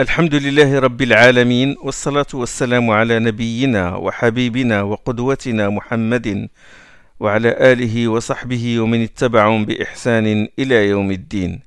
[0.00, 6.48] الحمد لله رب العالمين والصلاة والسلام على نبينا وحبيبنا وقدوتنا محمد
[7.20, 11.60] وعلى آله وصحبه ومن اتبعهم بإحسان إلى يوم الدين.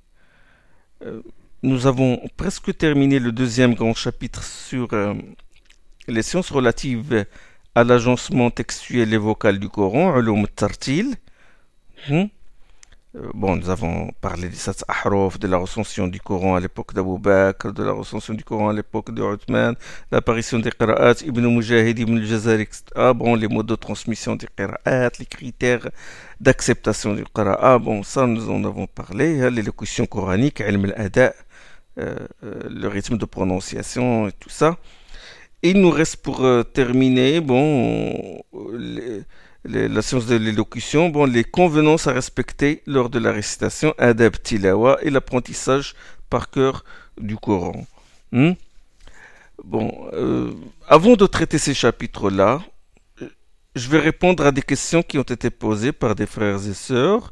[1.64, 5.16] Nous avons presque terminé le deuxième grand chapitre sur euh,
[6.08, 7.26] les sciences relatives
[7.74, 11.16] à l'agencement textuel et vocal du Coran, Ulum Tartil.
[12.08, 12.26] Hmm?
[13.20, 16.94] Euh, bon, nous avons parlé des Sats Ahrof, de la recension du Coran à l'époque
[16.94, 19.76] d'Abu Bakr, de la recension du Coran à l'époque de Uthman,
[20.12, 22.84] l'apparition des Qira'at, Ibn Mujahid, Ibn al-Jazari, etc.
[23.16, 25.90] Bon, les modes de transmission des Qira'at, les critères
[26.40, 31.34] d'acceptation du Qira'a, bon, ça nous en avons parlé, hein, l'élocution coranique, Ilm al-Ada,
[32.00, 34.78] euh, euh, le rythme de prononciation et tout ça.
[35.62, 36.42] Et il nous reste pour
[36.74, 38.42] terminer, bon,
[39.66, 44.98] la science de l'élocution, bon, les convenances à respecter lors de la récitation, adab tilawa
[45.02, 45.96] et l'apprentissage
[46.30, 46.84] par cœur
[47.20, 47.86] du Coran.
[48.32, 48.54] Hmm?
[49.64, 50.52] Bon, euh,
[50.88, 52.62] avant de traiter ces chapitres-là,
[53.76, 57.32] je vais répondre à des questions qui ont été posées par des frères et sœurs.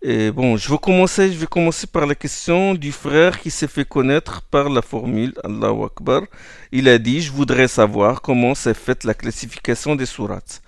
[0.00, 4.42] Et bon, je vais commencer, commencer par la question du frère qui s'est fait connaître
[4.42, 6.22] par la formule Allahu Akbar.
[6.70, 10.62] Il a dit, je voudrais savoir comment s'est faite la classification des sourates.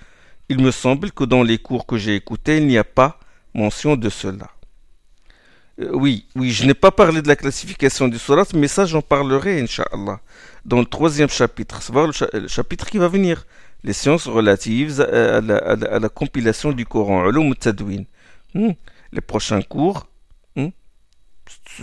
[0.50, 3.20] Il me semble que dans les cours que j'ai écoutés, il n'y a pas
[3.54, 4.50] mention de cela.
[5.78, 9.00] Euh, oui, oui, je n'ai pas parlé de la classification des sourates, mais ça j'en
[9.00, 10.18] parlerai, Inch'Allah,
[10.64, 13.46] dans le troisième chapitre, savoir le, chapitre qui va venir,
[13.84, 18.04] les sciences relatives à, la, compilation du Coran, Ulum Tadwin.
[18.52, 18.72] Hmm.
[19.12, 20.08] Les prochains cours,
[20.56, 20.70] hmm,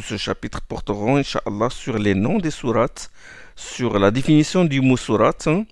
[0.10, 3.12] ce chapitre porteront, Inch'Allah, sur les noms des sourates,
[3.56, 5.64] sur la définition du mot sourate, hein,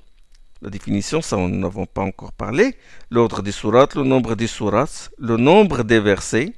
[0.66, 2.76] la définition, ça, nous n'avons pas encore parlé.
[3.12, 6.54] L'ordre des sourates, le nombre des sourates, le nombre des versets,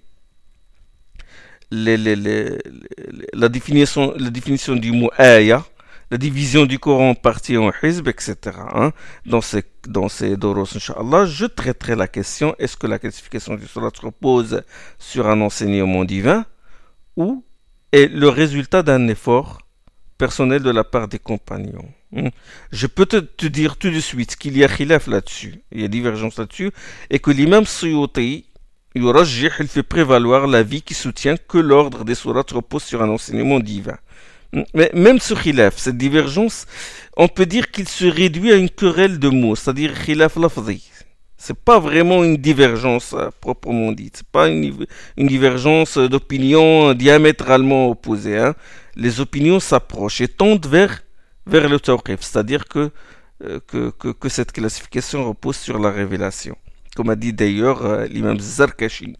[1.71, 4.13] la, définition,
[4.77, 5.65] du mot ayah,
[6.09, 8.35] la division du Coran en parties en hizb, etc.
[8.73, 8.93] Hein.
[9.25, 13.65] Dans ces, dans ces doros, Inch'Allah, je traiterai la question est-ce que la classification des
[13.65, 14.63] sourates repose
[14.97, 16.45] sur un enseignement divin
[17.17, 17.43] ou
[17.91, 19.66] est le résultat d'un effort
[20.17, 22.29] personnel de la part des compagnons Hmm.
[22.71, 25.89] Je peux te, dire tout de suite qu'il y a khilaf là-dessus, il y a
[25.89, 26.71] divergence là-dessus,
[27.09, 28.45] et que l'imam Suyuti,
[28.95, 33.97] il fait prévaloir l'avis qui soutient que l'ordre des sourates repose sur un enseignement divin.
[34.53, 34.63] Hmm.
[34.73, 36.65] Mais même ce khilaf, cette divergence,
[37.17, 40.89] on peut dire qu'il se réduit à une querelle de mots, c'est-à-dire khilaf lafzi.
[41.37, 44.17] C'est pas vraiment une divergence euh, proprement dite.
[44.17, 44.75] C'est pas une,
[45.17, 48.39] divergence d'opinion diamétralement opposée.
[48.39, 48.55] Hein.
[48.95, 51.03] Les opinions s'approchent et tendent vers
[51.45, 52.91] vers le tawqif, c'est-à-dire que,
[53.45, 56.57] euh, que, que, que, cette classification repose sur la révélation,
[56.93, 59.15] comme a dit d'ailleurs euh, l'imam Zarkashi.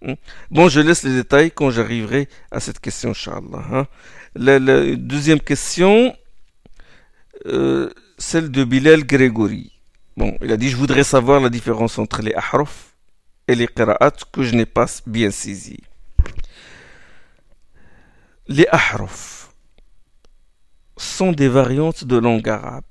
[0.00, 0.14] Hmm?
[0.50, 3.64] Bon, je laisse les détails quand j'arriverai à cette question, Inch'Allah.
[3.72, 3.86] Hein.
[4.36, 4.58] La,
[4.96, 6.16] deuxième question,
[8.16, 9.75] celle de Bilal Grégory.
[10.16, 12.94] Bon, il a dit, je voudrais savoir la différence entre les ahraf
[13.48, 15.78] et les qira'at que je n'ai pas bien saisi.
[18.48, 19.50] Les ahraf
[20.96, 22.84] sont des variantes de langue arabe,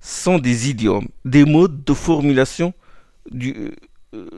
[0.00, 2.74] sont des idiomes, des modes de formulation,
[3.30, 3.72] du,
[4.14, 4.28] euh,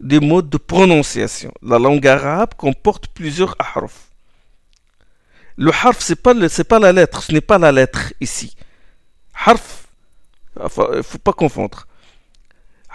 [0.00, 1.52] des modes de prononciation.
[1.62, 4.10] La langue arabe comporte plusieurs ahraf.
[5.56, 6.34] Le harf, ce n'est pas,
[6.68, 8.56] pas la lettre, ce n'est pas la lettre ici.
[9.34, 9.83] Harf,
[10.56, 11.86] il ne faut pas confondre.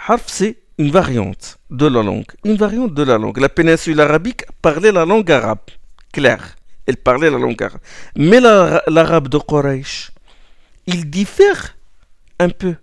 [0.06, 2.32] Harf, c'est une variante de la langue.
[2.44, 3.38] Une variante de la langue.
[3.38, 5.60] La péninsule arabique parlait la langue arabe,
[6.12, 6.56] claire
[6.90, 7.80] elle parlait la langue arabe.
[8.16, 10.10] Mais l'arabe de Quraysh,
[10.86, 11.76] il diffère
[12.38, 12.74] un peu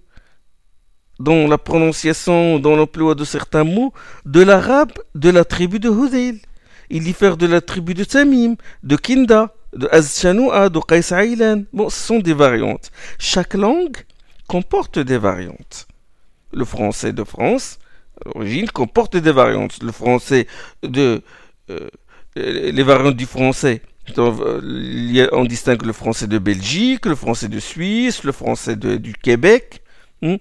[1.19, 3.91] dans la prononciation, dans l'emploi de certains mots,
[4.25, 6.39] de l'arabe de la tribu de Hudayl.
[6.89, 11.99] Il diffère de la tribu de Tamim, de Kinda, de Azchanoua, de Qais Bon, ce
[11.99, 12.91] sont des variantes.
[13.19, 13.97] Chaque langue
[14.47, 15.87] comporte des variantes.
[16.53, 17.79] Le français de France,
[18.25, 19.81] l'origine, comporte des variantes.
[19.83, 20.47] Le français
[20.83, 21.21] de...
[21.69, 21.89] Euh,
[22.35, 23.81] les variantes du français.
[24.17, 29.81] on distingue le français de Belgique, le français de Suisse, le français du Québec.
[30.21, 30.35] Hmm.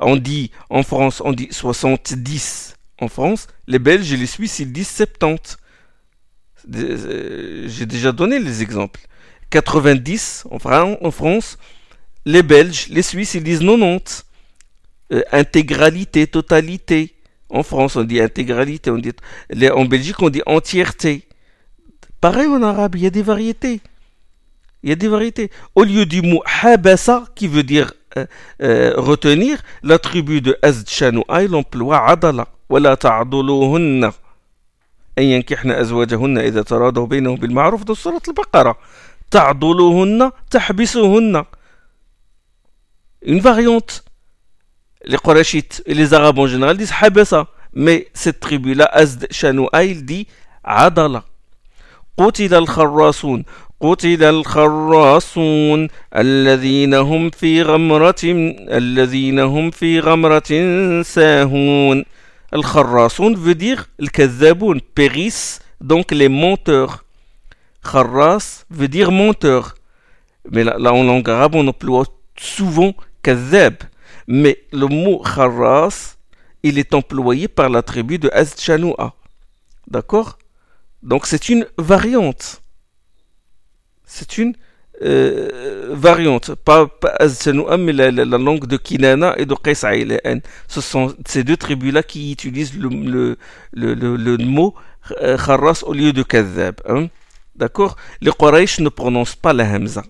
[0.00, 3.48] On dit en France, on dit 70 en France.
[3.66, 5.58] Les Belges et les Suisses, ils disent 70.
[6.74, 9.00] Euh, j'ai déjà donné les exemples.
[9.50, 11.58] 90 en, France
[12.25, 14.25] Les Belges, les Suisses, ils disent 90.
[15.13, 17.15] Euh, intégralité, totalité.
[17.49, 18.89] En France, on dit intégralité.
[18.89, 19.11] On dit,
[19.71, 21.27] en Belgique, on dit entièreté.
[22.19, 23.81] Pareil en arabe, il y a des variétés.
[24.81, 25.51] Il y a des variétés.
[25.75, 28.25] Au lieu du mot habasa, qui veut dire euh,
[28.63, 32.47] euh, retenir, la tribu de Azd Shanou'a, l'emploie adala.
[32.69, 34.11] ولا تعضلوهن
[35.17, 38.75] أن ينكحن أزواجهن إذا تراضوا بينهم بالمعروف dans surat al-Baqarah.
[39.31, 41.45] تعضلهن تحبسهن
[43.21, 44.03] une variante
[45.05, 49.83] les Quraychites et les Arabes en général disent habasa mais cette tribu là Azd Shanoua
[49.83, 50.27] il dit
[50.63, 51.23] adala
[52.17, 53.43] قتل الخراصون
[53.81, 58.23] قتل الخراصون الذين هم في غمرة
[58.71, 60.51] الذين هم في غمرة
[61.01, 62.05] ساهون
[62.53, 67.03] الخراصون veut dire الكذابون périssent donc les menteurs
[67.83, 69.75] kharras veut dire menteur
[70.51, 72.05] mais là, là en langue arabe on emploie
[72.37, 73.74] souvent kazab
[74.26, 76.16] mais le mot kharras
[76.62, 79.14] il est employé par la tribu de Azd Shanoua
[79.88, 80.38] d'accord?
[81.02, 82.62] Donc c'est une variante
[84.04, 84.54] c'est une
[85.02, 87.16] euh, variante, pas, pas
[87.78, 92.02] mais la, la, la, langue de Kinana et de Qais Ce sont ces deux tribus-là
[92.02, 93.36] qui utilisent le,
[94.44, 94.74] mot
[95.22, 96.82] euh, Kharras au lieu de Kazab.
[96.86, 97.08] Hein?
[97.56, 97.96] D'accord?
[98.20, 100.04] Les Quraysh ne prononcent pas la Hamza.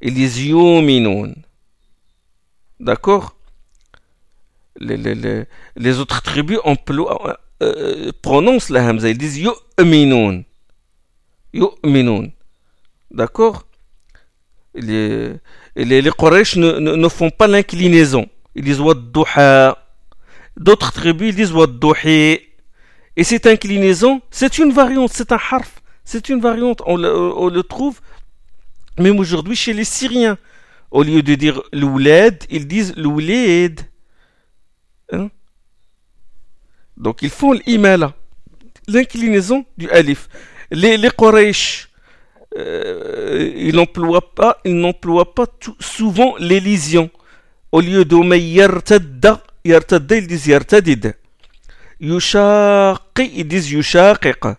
[0.00, 1.34] Ils disent Yuminoun.
[2.84, 3.34] D'accord?
[4.78, 5.46] Les, les,
[5.76, 9.08] les, autres tribus emploient, euh, prononcent la Hamza.
[9.08, 10.44] Ils disent Yu'minoun.
[11.54, 12.30] Yu'minoun.
[13.10, 13.66] D'accord?
[14.74, 15.32] Les,
[15.76, 18.28] les, les Quraysh ne, ne, ne, font pas l'inclinaison.
[18.54, 19.78] Ils disent Wadduha.
[20.58, 22.40] D'autres tribus disent Wadduhi.
[23.16, 25.80] Et cette inclinaison, c'est une variante, c'est un harf.
[26.04, 26.82] C'est une variante.
[26.84, 28.00] On le, trouve
[28.98, 30.36] même aujourd'hui chez les Syriens.
[30.93, 33.81] Au lieu de dire l'ouled, ils disent l'ouled.
[35.11, 35.29] Hein?
[36.97, 38.13] Donc ils font l'imala.
[38.87, 40.27] L'inclinaison du alif.
[40.71, 41.89] Les, les Quraysh
[42.57, 47.09] euh, il n'emploie pas, il n'emploie pas tout, souvent l'élision.
[47.71, 51.13] Au lieu de yartadda, yartadda, ils disent yartadid.
[52.01, 54.55] يشاقي ils disent يشاقق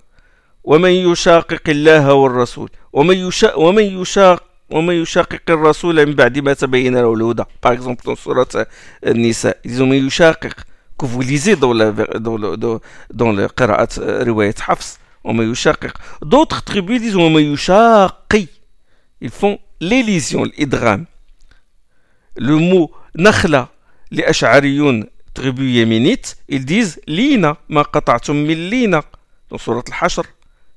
[0.65, 7.44] ومن يشاقق الله والرسول ومن يشاق ومن يشاقق الرسول من بعد ما تبين له الهدى.
[7.64, 8.68] باغ اكزومبل سوره
[9.06, 10.56] النساء ديزو من يشاقق.
[10.98, 12.76] كوفوليزي vous lisez
[13.14, 13.90] dans قراءة
[14.24, 15.98] رواية حفص وما يشاقق.
[16.22, 18.48] دوطخ تخيبي ديزون وما يشاقي.
[19.26, 21.06] Ils لي ليزيون الإدغام
[22.38, 23.68] لو مو نخلة
[24.12, 25.04] لأشعريون
[25.40, 29.04] tribu يمينيت ils لينا ما قطعتم من لينا
[29.58, 30.28] سورة الحشر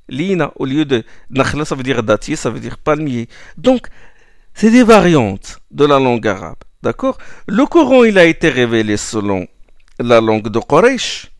[0.09, 3.29] lina, au lieu de nakhla, ça veut dire dattier, ça veut dire palmier.
[3.57, 3.89] Donc,
[4.55, 6.57] c'est des variantes de la langue arabe.
[6.83, 7.19] D'accord?
[7.47, 9.47] Le Coran, il a été révélé selon
[9.99, 11.31] la langue de Quraysh.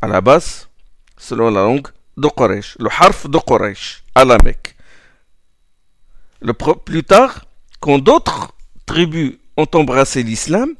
[0.00, 0.68] À la base,
[1.16, 4.76] selon la langue de Quraysh, le harf de Quraysh, à la Mecque.
[6.40, 7.46] Le, plus tard,
[7.80, 8.52] quand d'autres
[8.86, 10.74] tribus ont embrassé l'islam,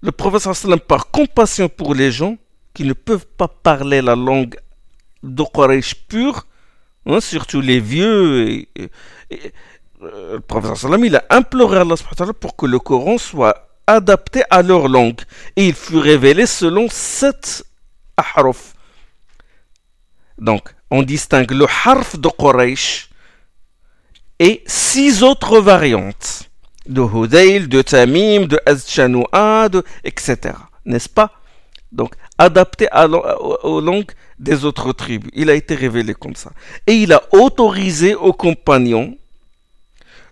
[0.00, 2.36] le prophète par compassion pour les gens
[2.78, 4.56] qui ne peuvent pas parler la langue
[5.24, 6.46] de Quraysh pure,
[7.06, 8.68] hein, surtout les vieux, et,
[10.02, 11.96] euh, le prophète sallam, il a imploré Allah
[12.38, 15.22] pour que le Coran soit adapté à leur langue.
[15.56, 17.64] Et il fut révélé selon sept
[18.16, 18.74] ahruf.
[20.38, 23.10] Donc, on distingue le harf de Quraysh
[24.38, 26.48] et six autres variantes
[26.86, 29.68] de Hudayl, de Tamim, de Azchanoua,
[30.04, 30.54] etc.
[30.84, 31.32] N'est-ce pas?
[31.90, 32.88] Donc, adapté
[33.62, 35.30] aux langues des autres tribus.
[35.34, 36.52] Il a été révélé comme ça.
[36.86, 39.16] Et il a autorisé aux compagnons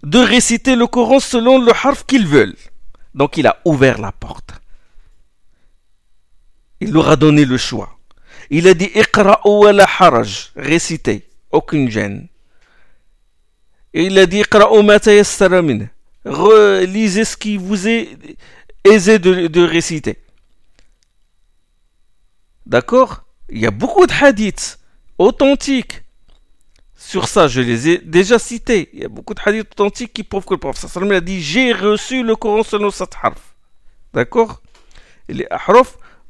[0.02, 2.56] de réciter le Coran selon le harf qu'ils veulent.
[3.14, 4.52] Donc, il a ouvert la porte.
[6.80, 7.98] Il leur a donné le choix.
[8.50, 9.72] Il a dit Iqra'u wa
[10.54, 12.28] récitez, aucune gêne.
[13.94, 15.62] Et il a dit Iqra'u ma tayassara
[16.24, 18.08] relisez ce qui vous est
[18.84, 20.18] aisé de, de réciter.
[22.66, 23.24] D'accord?
[23.48, 24.78] Il y a beaucoup de hadiths
[25.18, 26.02] authentiques.
[26.96, 28.90] Sur ça, je les ai déjà cités.
[28.92, 31.72] Il y a beaucoup de hadiths authentiques qui prouvent que le prophète a dit J'ai
[31.72, 33.54] reçu le Coran selon cette harf.
[34.12, 34.60] D'accord?
[35.28, 35.46] Les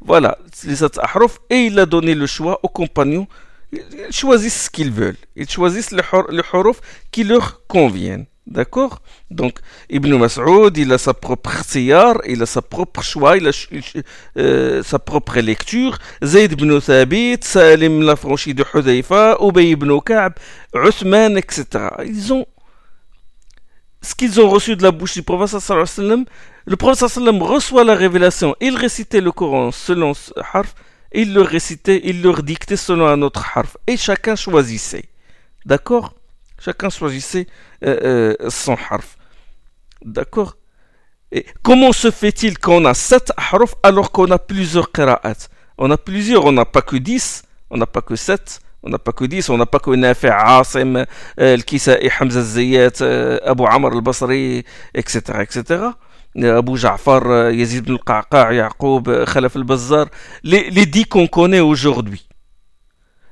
[0.01, 0.85] voilà, les
[1.51, 3.27] et il a donné le choix aux compagnons.
[3.73, 5.17] Ils choisissent ce qu'ils veulent.
[5.35, 6.03] Ils choisissent les
[6.53, 8.27] huruf qui leur conviennent.
[8.47, 9.01] D'accord?
[9.31, 9.59] Donc,
[9.91, 13.51] Ibn Mas'ud, il a sa propre khsiyar, il a sa propre choix, il a
[14.37, 15.99] euh, sa propre lecture.
[16.23, 20.35] Zayd ibn Thabit, Salim l'affranchi de Hudayfa, Ubay ibn Ka'b,
[20.75, 21.89] Uthman, etc.
[22.05, 22.47] Ils ont
[24.01, 26.25] ce qu'ils ont reçu de la bouche du prophète sallam,
[26.67, 30.77] le prophète sallam reçoit la révélation, il récitait le Coran selon ce harf,
[31.13, 35.07] il le récitait, il leur dictait selon un autre harf, et chacun choisissait.
[35.65, 36.15] D'accord?
[36.59, 37.47] Chacun choisissait
[37.85, 39.17] euh, euh, son harf.
[40.05, 40.57] D'accord?
[41.33, 45.49] Et comment se fait-il qu'on a sept harfs alors qu'on a plusieurs qira'at?
[45.79, 49.01] On a plusieurs, on n'a pas que dix, on n'a pas que sept, On n'a
[49.01, 51.05] pas que 10, on n'a pas que Nafi' Asim,
[51.37, 53.03] Al-Kisa'i, Hamza Zayat,
[53.45, 55.63] Abu Amr al-Basri, etc., etc.
[56.37, 60.07] Abu Ja'far, Yazid ibn al-Qaqa, Yaqub, Khalaf al-Bazzar,
[60.45, 62.26] les, les qu'on connaît aujourd'hui.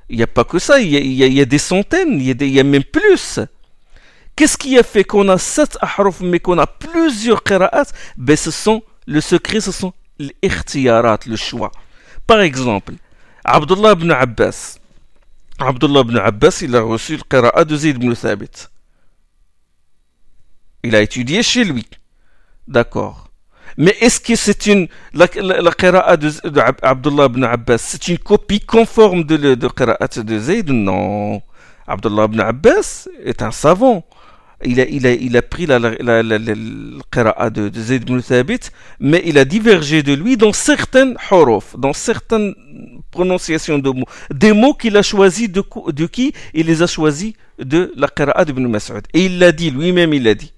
[0.09, 2.63] Il n'y a pas que ça, il y a, des centaines, il y a, des,
[2.63, 3.39] même plus.
[4.35, 7.87] Qu'est-ce qui a fait qu'on a sept ahruf mais qu'on a plusieurs qira'at?
[8.17, 11.71] Ben ce sont, le secret ce sont les le choix.
[12.27, 12.93] Par exemple,
[13.43, 14.77] Abdullah ibn Abbas.
[15.59, 18.67] Abdullah ibn Abbas, il a reçu le qira'a de Zayd ibn Thabit.
[20.83, 21.87] Il a étudié chez lui.
[22.67, 23.24] D'accord.
[23.77, 24.87] Mais est-ce que c'est une.
[25.13, 30.39] La, la, de, de, Abdullah ibn Abbas, c'est une copie conforme de, de, de de
[30.39, 31.41] Zayd Non?
[31.87, 34.05] Abdullah ibn Abbas est un savant
[34.63, 36.39] il a, il a, il a pris la, la, la, la,
[37.49, 41.93] de, de Zayd ibn Thabit, mais il a divergé de lui dans certaines horof, dans
[41.93, 42.55] certaines
[43.11, 44.05] prononciations de mots.
[44.33, 46.33] Des mots qu'il a choisis de, de qui?
[46.53, 49.03] Il les a choisis de la qira'a d'Ibn Mas'ud.
[49.13, 50.53] Et il l'a dit, lui-même il l'a dit.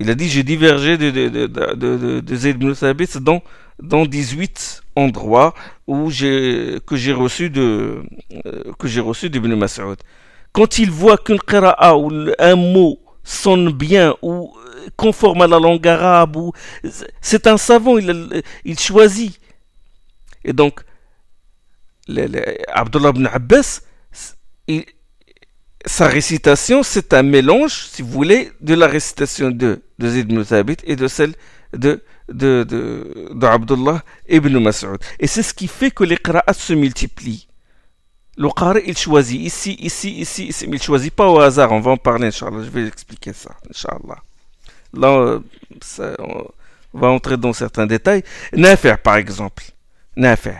[0.00, 2.58] Il a dit, j'ai divergé de, de, de, de, Zayd
[3.20, 3.42] dans,
[3.82, 5.54] dans 18 endroits
[5.86, 8.02] où que j'ai reçu de,
[8.46, 9.98] euh, que j'ai reçu d'Ibn Mas'ud
[10.52, 14.52] quand il voit qu'une qira'a ou un mot sonne bien ou
[14.96, 16.52] conforme à la langue arabe, ou
[17.20, 19.38] c'est un savant, il, il, choisit.
[20.44, 20.80] Et donc,
[22.08, 23.82] Abdullah ibn Abbas,
[25.86, 30.42] sa récitation, c'est un mélange, si vous voulez, de la récitation de, de Zayd ibn
[30.84, 31.34] et de celle
[31.72, 34.98] de, de, de, de Abdullah ibn Mas'ud.
[35.18, 37.46] Et c'est ce qui fait que les qira'at se multiplient.
[38.36, 41.72] Le Qari, il choisit ici, ici, ici, ici, mais il ne choisit pas au hasard.
[41.72, 42.62] On va en parler, Inch'Allah.
[42.62, 44.18] Je vais expliquer ça, Inch'Allah.
[44.94, 48.22] Là, euh, on va entrer dans certains détails.
[48.52, 49.64] Nafi', par exemple.
[50.16, 50.56] Nafi'.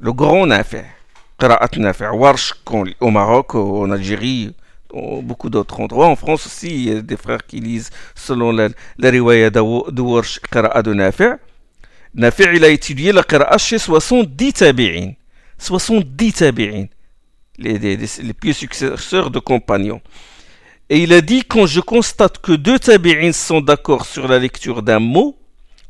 [0.00, 0.84] Le grand Nafi'.
[1.38, 2.10] Qira'at Nafi'.
[2.12, 2.54] Warsh,
[3.00, 4.54] au Maroc, en Algérie,
[4.92, 6.06] beaucoup d'autres endroits.
[6.06, 8.68] En France aussi, il y a des frères qui lisent selon la,
[8.98, 11.36] la riwaya de Warsh, Qira'a de Nafi'.
[12.14, 15.12] Nafi' il a étudié la Qira'a chez 70 tabi'in.
[15.58, 16.86] 70 tabi'in
[17.58, 20.00] les, les, les successeurs de compagnons.
[20.88, 24.82] Et il a dit quand je constate que deux tabi'ins sont d'accord sur la lecture
[24.82, 25.38] d'un mot,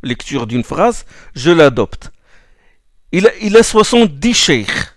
[0.03, 1.05] lecture d'une phrase,
[1.35, 2.13] je l'adopte.
[3.11, 4.95] Il a, il a 70 cheikhs.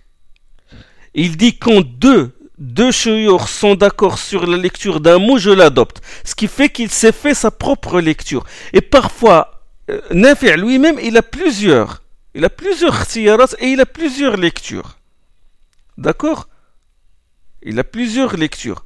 [1.13, 6.01] Il dit quand deux deux chouyours sont d'accord sur la lecture d'un mot, je l'adopte.
[6.23, 8.45] Ce qui fait qu'il s'est fait sa propre lecture.
[8.73, 12.01] Et parfois, euh, lui-même, il a plusieurs.
[12.33, 14.97] Il a plusieurs tiyarat et il a plusieurs lectures.
[15.97, 16.47] D'accord?
[17.61, 18.83] Il a plusieurs lectures.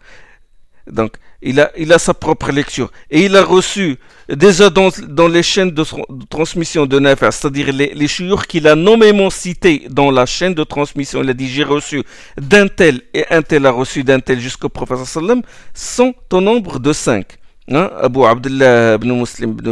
[0.91, 2.91] Donc, il a, il a sa propre lecture.
[3.09, 4.89] Et il a reçu, déjà dans,
[5.27, 5.83] les chaînes de,
[6.29, 8.07] transmission de Nafar, c'est-à-dire les, les
[8.47, 12.03] qu'il a nommément cités dans la chaîne de transmission, il a dit j'ai reçu
[12.39, 15.41] d'un tel et un tel a reçu d'un tel jusqu'au prophète sallam,
[15.73, 17.37] sont au nombre de cinq.
[17.71, 17.89] Hein?
[18.01, 19.69] Abu Abdullah ibn Muslim ibn,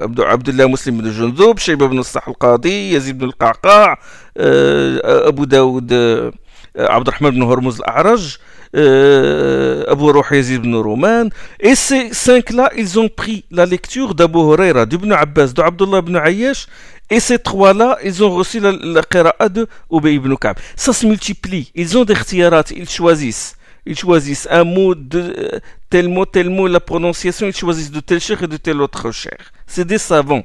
[0.00, 3.98] Abdu, Abdullah Muslim ibn Jundoub, ibn al-Qadi, Yazid ibn al-Qaqa,
[4.38, 6.30] euh, Abu Daoud, euh,
[6.74, 8.38] Abdurrahman ibn Hormuz al-A'raj,
[8.74, 11.28] euh, Abu Ruhayz ibn Ruman.
[11.60, 16.66] Et ces cinq-là, ils ont pris la lecture d'Abu Huraira, d'Ibn Abbas, d'Abdullah ibn Ayyash.
[17.10, 20.56] Et ces trois-là, ils ont reçu la, la qira'a de Ubay ibn Ka'b.
[20.74, 21.70] Ça se multiplie.
[21.74, 23.56] Ils ont des khtiyarat, ils choisissent.
[23.86, 28.00] Ils choisissent un mot, de, euh, tel mot, tel mot, la prononciation, ils choisissent de
[28.00, 29.36] tel cher et de tel autre cher.
[29.66, 30.44] C'est des savants.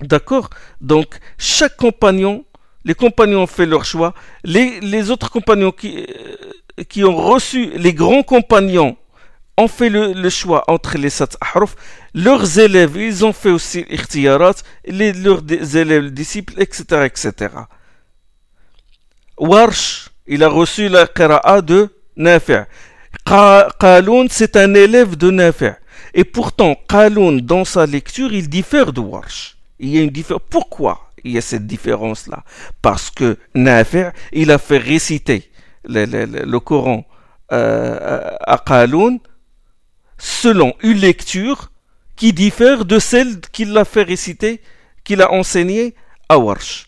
[0.00, 0.50] D'accord?
[0.80, 2.44] Donc, chaque compagnon
[2.88, 4.14] les compagnons ont fait leur choix.
[4.44, 8.96] Les, autres compagnons qui, euh, qui ont reçu, les grands compagnons
[9.58, 11.76] ont fait le, choix entre les sept ahruf.
[12.14, 14.54] Leurs élèves, ils ont fait aussi l'irtiyarat,
[14.86, 15.42] les, leurs
[15.76, 17.32] élèves, disciples, etc., etc.
[19.36, 22.64] Warsh, il a reçu la qira'a de Nafi'.
[23.26, 25.76] Qaloun, c'est un élève de Nafi'.
[26.14, 29.58] Et pourtant, Qaloun, dans sa lecture, il diffère de Warsh.
[29.78, 30.42] Il y a une différence.
[30.48, 31.07] Pourquoi?
[31.24, 32.44] Il y a cette différence-là.
[32.82, 35.50] Parce que Nafi', il a fait réciter
[35.84, 37.04] le, Coran
[37.52, 39.18] euh, à Qaloun
[40.18, 41.70] selon une lecture
[42.16, 44.60] qui diffère de celle qu'il a fait réciter,
[45.04, 45.94] qu'il a enseigné
[46.28, 46.86] à Warsh.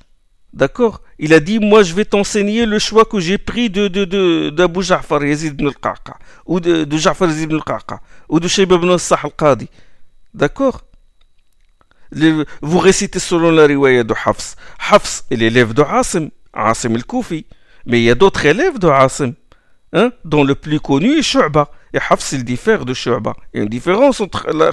[0.52, 1.02] D'accord?
[1.18, 4.50] Il a dit, moi je vais t'enseigner le choix que j'ai pris de, de, de,
[4.50, 8.90] d'Abu Ja'far Yazid ibn al-Qaqa, ou de, Ja'far Yazid ibn al-Qaqa, ou de Shayba ibn
[8.90, 9.68] al-Sah al-Qadi.
[10.34, 10.82] D'accord?
[12.60, 14.56] Vous récitez selon la riwaya de Hafs.
[14.90, 17.46] Hafs est l'élève de Asim, Asim el-Koufi.
[17.86, 19.34] Mais il y a d'autres élèves de Asim,
[19.92, 21.70] hein, dont le plus connu est Shu'ba.
[21.92, 23.34] Et Hafs, il diffère de Shu'ba.
[23.52, 24.70] Il y a une différence entre la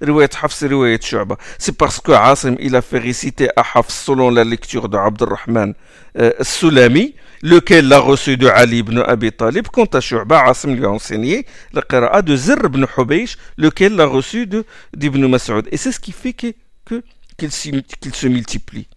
[0.00, 1.36] riwayat Hafs et riwayat Shu'ba.
[1.58, 5.74] C'est parce que Asim, il a fait réciter à Hafs selon la lecture de Abdurrahman
[6.18, 9.68] euh, Sulami, lequel l'a reçu de Ali ibn Abi Talib.
[9.68, 14.06] Quant à Shu'ba, Asim lui a enseigné la qira'a de Zir ibn Hubaysh, lequel l'a
[14.06, 14.46] reçu
[14.94, 15.66] d'Ibn Mas'ud.
[15.70, 16.48] Et c'est ce qui fait que,
[16.91, 17.03] que,
[17.37, 18.87] qu'il, se multiplie.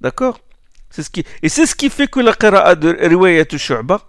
[0.00, 0.38] D'accord
[0.90, 4.00] c'est ce qui, Et c'est ce qui fait que la qira'a de riwayat Shu'ba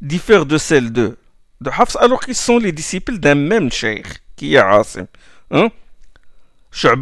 [0.00, 1.18] diffère de celle de
[1.60, 5.06] de Hafs alors qu'ils sont les disciples d'un même cheikh qui est Asim.
[5.50, 5.68] Hein?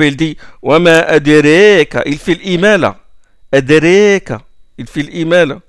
[0.01, 2.99] il dit Wama adireka, il fait l'imala.
[3.53, 4.43] Adireka,
[4.79, 5.61] il fait l'imala.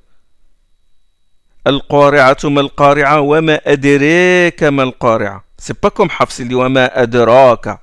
[1.68, 7.80] القارعة ما القارعة وما أدريك ما القارعة c'est pas comme Hafs il dit وما أدراك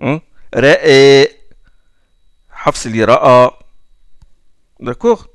[0.00, 0.20] hein?
[0.54, 1.28] رأي
[2.66, 3.50] حفص اللي رأى
[4.82, 5.26] d'accord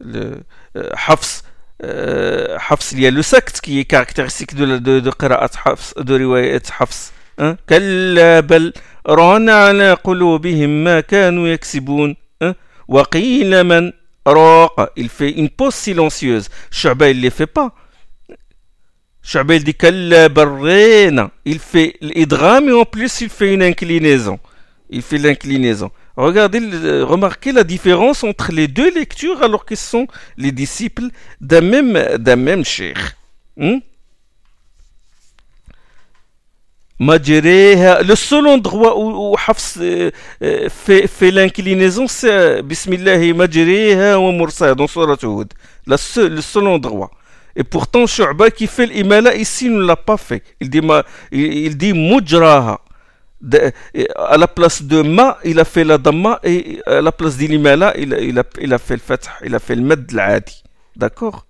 [0.00, 0.40] le,
[0.76, 1.44] euh, Hafs
[1.82, 5.94] euh, Hafs, il y a le secte qui est caractéristique de, de, de Qira'at Hafs,
[5.96, 7.12] de Riwayat Hafs.
[7.38, 7.56] Hein?
[7.68, 8.72] كلا بل
[9.06, 12.54] ران على قلوبهم ما كانوا يكسبون hein?
[12.88, 13.92] وقيل من
[14.26, 17.74] راق il fait une pause silencieuse Shu'ba il ne les fait pas
[19.22, 24.38] Shu'ba il dit كلا برينا il fait l'idgham et en plus il fait une inclinaison
[24.90, 26.59] il fait l'inclinaison Regardez,
[27.03, 31.07] remarquez la différence entre les deux lectures alors qu'ils sont les disciples
[31.39, 32.63] d'un même, d'un même.
[33.55, 33.77] Hmm?
[36.99, 40.11] Le seul endroit où, Hafs euh,
[40.43, 45.53] euh, fait, fait l'inclinaison, c'est Bismillah Majriha wa Mursa dans Surah Hud.
[45.87, 45.95] Le
[46.41, 47.11] seul endroit.
[47.55, 50.43] Et pourtant, Shu'ba qui fait l'imala ici ne l'a pas fait.
[50.59, 50.81] Il dit,
[51.31, 52.81] il dit Mujraha
[54.15, 57.93] à la place de ma, il a fait la damma et à la place d'Ilimala,
[57.97, 60.63] il, a, fait le fath, il a fait le med l'adi.
[60.95, 61.45] D'accord?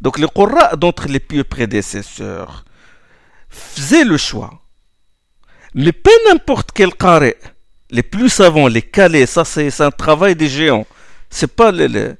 [0.00, 2.64] Donc les Qurra d'entre les pieux prédécesseurs
[3.48, 4.62] faisaient le choix.
[5.74, 7.36] Mais pas n'importe quel carré.
[7.90, 10.86] Les plus savants, les calés, ça c'est un travail des géants.
[11.30, 12.16] C'est pas le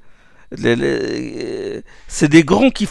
[0.50, 2.88] c'est des grands qui,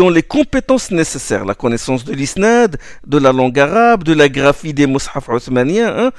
[0.00, 4.74] ont les compétences nécessaires, la connaissance de l'isnad, de la langue arabe, de la graphie
[4.74, 5.94] des mushaf othmaniens.
[5.96, 6.10] Hein.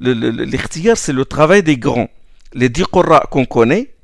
[0.00, 2.08] L'irtiyar, c'est le travail des grands.
[2.52, 3.94] Les dix qu'on connaît,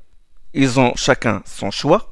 [0.53, 2.09] ils ont chacun son choix.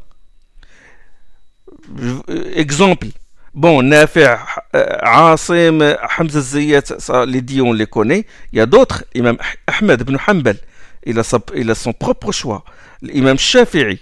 [2.53, 3.07] Exemple,
[3.55, 4.23] bon, Nafi',
[4.71, 8.27] Asim, Hamza Zayat, ça, les dix on les connaît.
[8.53, 10.57] Il y a d'autres, Imam Ahmed ibn Hanbal,
[11.05, 12.63] il a son propre choix.
[13.01, 13.99] L'imam Shafi'i,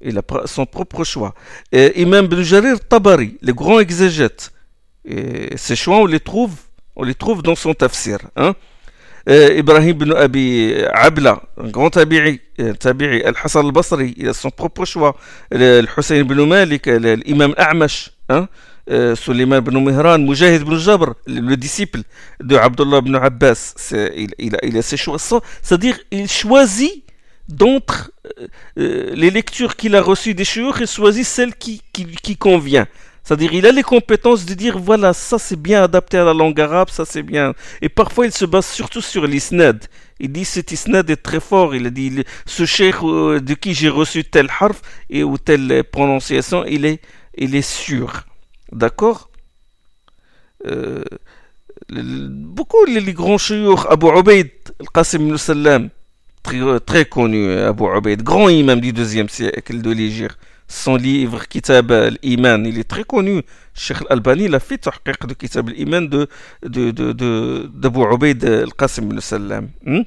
[0.00, 1.34] il a son propre choix.
[1.70, 4.52] Et Imam Ibn Jarir Tabari, le grand exégète,
[5.04, 6.54] et ces choix, on les trouve,
[6.94, 8.18] on les trouve dans son tafsir.
[8.36, 8.54] Hein?
[9.26, 15.16] Ibrahim ibn Abi Abla, un grand tabi'i, Al-Hassan al-Basri, il a son propre choix.
[15.50, 18.48] Al-Hussein ibn Malik, l'imam A'mash, hein?
[19.14, 22.02] Suleiman ibn Mihran, Mujahid ibn Jabr, le disciple
[22.40, 25.18] de Abdullah ibn Abbas, il, il, a, il a ses choix.
[25.18, 27.04] C'est-à-dire, il choisit
[27.48, 28.46] d'entre euh,
[28.78, 32.86] euh, les lectures qu'il a reçues des chouurs, il choisit celle qui, qui, convient.
[33.22, 36.60] C'est-à-dire, il a les compétences de dire, voilà, ça c'est bien adapté à la langue
[36.60, 37.54] arabe, ça c'est bien.
[37.80, 39.84] Et parfois, il se base surtout sur l'isnad.
[40.18, 41.74] Il dit, cet isnad est très fort.
[41.74, 45.84] Il a dit, ce cheikh euh, de qui j'ai reçu tel harf et ou telle
[45.84, 47.00] prononciation, il est,
[47.36, 48.24] il est sûr.
[48.72, 49.30] D'accord?
[51.90, 55.90] Beaucoup les, grands chouurs, Abu Ubaid, Al-Qasim ibn Salam,
[56.42, 60.38] très, très connu, Abu Ubaid, grand imam du deuxième siècle de l'Égypte.
[60.68, 63.42] Son livre Kitab al-Iman, il est très connu.
[63.74, 66.28] Sheikh al-Albani, il a fait tahqiq de Kitab al-Iman de,
[66.62, 69.68] de, de, de, d'Abu Ubaid al-Qasim ibn Salam.
[69.84, 70.00] Hmm?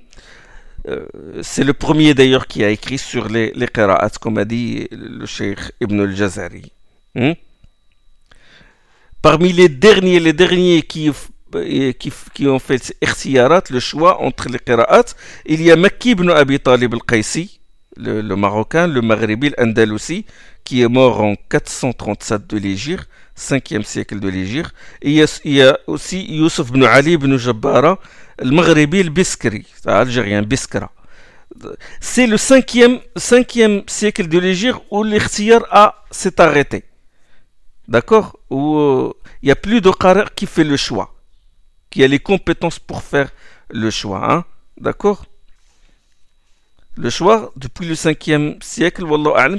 [0.88, 1.06] Euh,
[1.42, 5.26] c'est le premier d'ailleurs qui a écrit sur les, les qira'at, comme a dit le
[5.26, 6.72] Sheikh Ibn al-Jazari.
[7.14, 7.34] Hmm?
[9.22, 11.12] Parmi les derniers, les derniers qui
[11.52, 12.96] qui, qui ont fait
[13.70, 15.06] le choix entre les qira'at.
[15.46, 17.60] Il y a Makki ibn Abi Talib al-Qaisi,
[17.98, 20.26] le, le, Marocain, le Maghribi, l'Andalousi,
[20.64, 24.74] qui est mort en 437 de l'Égypte, 5e siècle de l'Égypte.
[25.02, 28.00] Et il y, a, il y a aussi Youssef ibn Ali ibn Jabbara,
[28.40, 30.92] le Maghribi, le Biskri, algérien, Biskra.
[32.02, 36.84] C'est le 5e, 5e siècle de l'Égypte où l'Irtiyar s'est arrêté.
[37.88, 38.38] D'accord?
[38.50, 41.15] Où euh, il n'y a plus de qari qui fait le choix
[41.96, 43.30] qui a les compétences pour faire
[43.70, 44.30] le choix.
[44.30, 44.44] Hein?
[44.78, 45.24] D'accord?
[46.98, 49.06] Le choix, depuis le 5e siècle,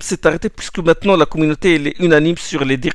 [0.03, 2.91] s'est arrêté puisque maintenant la communauté est unanime sur les 10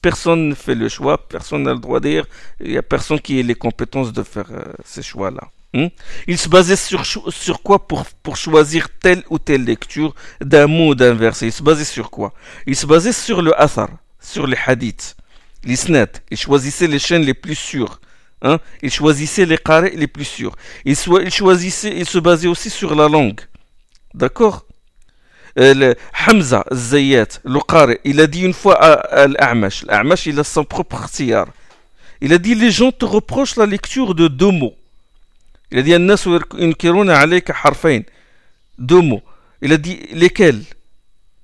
[0.00, 2.26] Personne ne fait le choix, personne n'a le droit de dire.
[2.60, 5.48] Il n'y a personne qui ait les compétences de faire euh, ces choix-là.
[5.74, 5.88] Hein?
[6.28, 10.90] Il se basait sur, sur quoi pour, pour choisir telle ou telle lecture d'un mot
[10.90, 11.46] ou d'un verset?
[11.46, 12.32] Il se basait sur quoi?
[12.68, 13.88] Il se basait sur le athar,
[14.20, 15.16] sur les hadiths,
[15.64, 16.10] l'isnad.
[16.30, 17.98] Il choisissait les chaînes les plus sûres.
[18.41, 18.59] Hein?
[18.81, 20.55] Il choisissait les carrés les plus sûrs.
[20.83, 23.41] Il, il, choisissait, il se basait aussi sur la langue.
[24.13, 24.65] D'accord
[25.57, 25.93] euh,
[26.27, 30.65] Hamza Zayyat, le qari, il a dit une fois à, l'A'mash, l'A'mash il a son
[30.65, 31.47] propre khtiar.
[32.19, 34.75] Il a dit les gens te reprochent la lecture de deux mots.
[35.71, 38.03] Il a dit الناس ينكرون عليك حرفين
[38.79, 39.23] deux mots.
[39.61, 40.63] Il a dit lesquels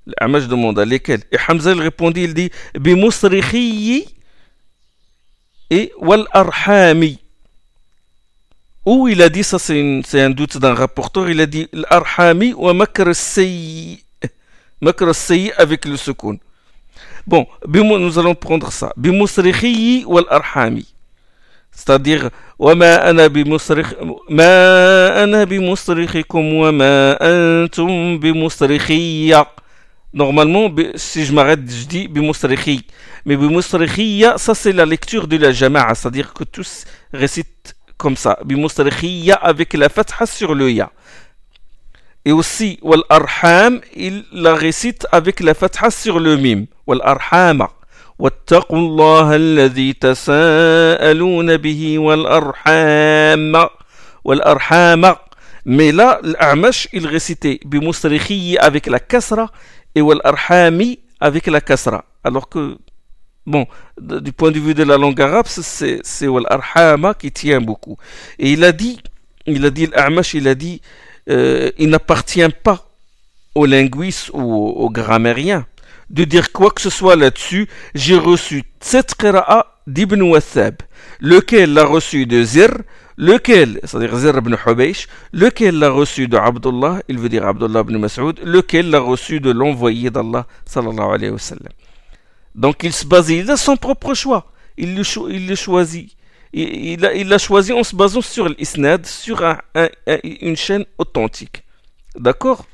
[0.05, 4.05] L'A'mash demanda lesquels Et Hamza il répondit, il dit بمصرخي
[5.70, 7.18] et wal arhami.
[8.84, 12.72] Ou il a dit, ça c'est un doute d'un rapporteur, il a dit l'arhami ou
[12.72, 14.04] makr sayi.
[14.80, 16.38] Makr sayi avec le secoun.
[17.26, 18.92] Bon, nous allons prendre ça.
[18.96, 20.86] Bimusrikhi wal arhami.
[21.72, 23.94] C'est-à-dire, وما أنا بمصرخ
[24.30, 29.34] ما أنا بمصرخكم وما أنتم بمصرخي
[30.15, 32.85] Normalement, si je m'arrête, je dis bimusrikhi.
[33.25, 36.83] Mais bimusrikhiya, ça c'est la lecture de la jama'a, c'est-à-dire que tous
[37.13, 38.37] récitent comme ça.
[38.43, 40.91] Bimusrikhiya avec la fatha sur le ya.
[42.25, 46.65] Et aussi, wal arham, il la récite avec la fatha sur le mim.
[46.85, 47.69] Wal arhama.
[48.21, 53.67] واتقوا الله الذي تساءلون به والأرحام
[54.23, 55.15] والأرحام
[55.65, 59.49] mais là l'Amash il récitait بمصرخي avec la kasra
[59.96, 62.04] et wal arhami avec la kasra.
[62.22, 62.78] Alors que,
[63.46, 63.66] bon,
[63.98, 67.96] du point de vue de la langue arabe, c'est wal arhama qui tient beaucoup.
[68.38, 69.00] Et il a dit,
[69.46, 70.82] il a dit, l'Amash, il a dit,
[71.30, 72.90] euh, il n'appartient pas
[73.54, 75.66] aux linguistes ou aux grammairiens
[76.10, 77.66] de dire quoi que ce soit là-dessus.
[77.94, 80.76] J'ai reçu cette qira'a d'Ibn Wathab,
[81.20, 82.70] lequel l'a reçu de Zir,
[83.16, 87.96] lequel, c'est-à-dire Zir ibn Hubaysh, lequel l'a reçu de Abdullah, il veut dire Abdullah ibn
[87.98, 91.72] Mas'ud, lequel l'a reçu de l'envoyé d'Allah, sallallahu alayhi wa sallam.
[92.54, 96.12] Donc il se basait, il a son propre choix, il le, il le choisit.
[96.52, 99.58] Il l'a il choisi en se basant sur l'isnad, sur un,
[100.24, 101.64] une chaîne authentique.
[102.18, 102.64] D'accord?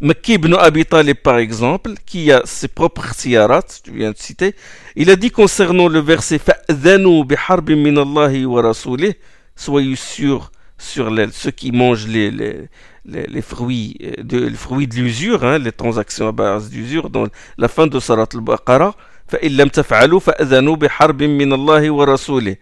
[0.00, 4.54] Makki ibn Abi Talib, par exemple, qui a ses propres siyarat, tu viens de citer,
[4.96, 9.14] il a dit concernant le verset Fa'dhanu biharbin min Allah wa rasulih,
[9.56, 12.68] soyez sûrs sur les, ceux qui mangent les, les,
[13.04, 17.26] les, fruits de, les fruits de l'usure, hein, les transactions à base d'usure, dans
[17.58, 18.94] la fin de Sarat al-Baqarah,
[19.28, 22.56] فإن لم تفعلوا فأذنوا بحرب من الله ورسوله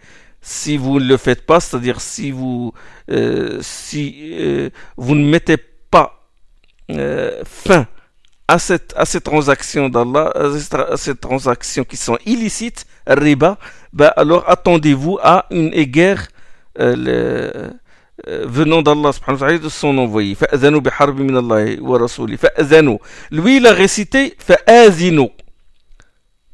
[0.44, 2.72] si vous ne le faites pas, c'est-à-dire si vous
[3.10, 5.56] euh, si euh, vous ne mettez
[6.91, 7.87] euh, fin
[8.47, 10.31] à, cette, à ces transactions d'Allah,
[10.89, 13.57] à ces transactions qui sont illicites, riba,
[13.93, 16.27] ben alors attendez-vous à une guerre
[16.79, 17.69] euh,
[18.27, 19.11] euh, venant d'Allah
[19.61, 20.35] de son envoyé.
[20.35, 21.41] Fa'azanu biharbi min
[21.81, 22.37] wa rasuli.
[22.37, 22.97] Fa'azanu.
[23.31, 25.29] Lui, il a récité Fa'azinu.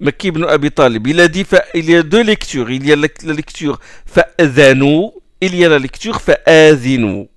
[0.02, 1.08] Ibn Abi Talib.
[1.08, 2.70] Il a dit, il y a deux lectures.
[2.70, 5.12] Il y a la lecture Fa'azanu.
[5.40, 7.30] Il y a la lecture Fa'azinu.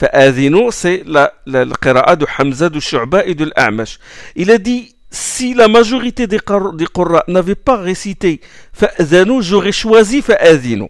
[0.00, 3.98] Fa'adhinu, c'est la, la, de Hamza, de Shu'ba et de l'A'mash.
[4.34, 6.40] Il a dit si la majorité des,
[6.74, 6.86] des
[7.28, 8.40] n'avaient pas récité
[8.72, 10.88] Fa'adhanu, j'aurais choisi Fa'adhinu.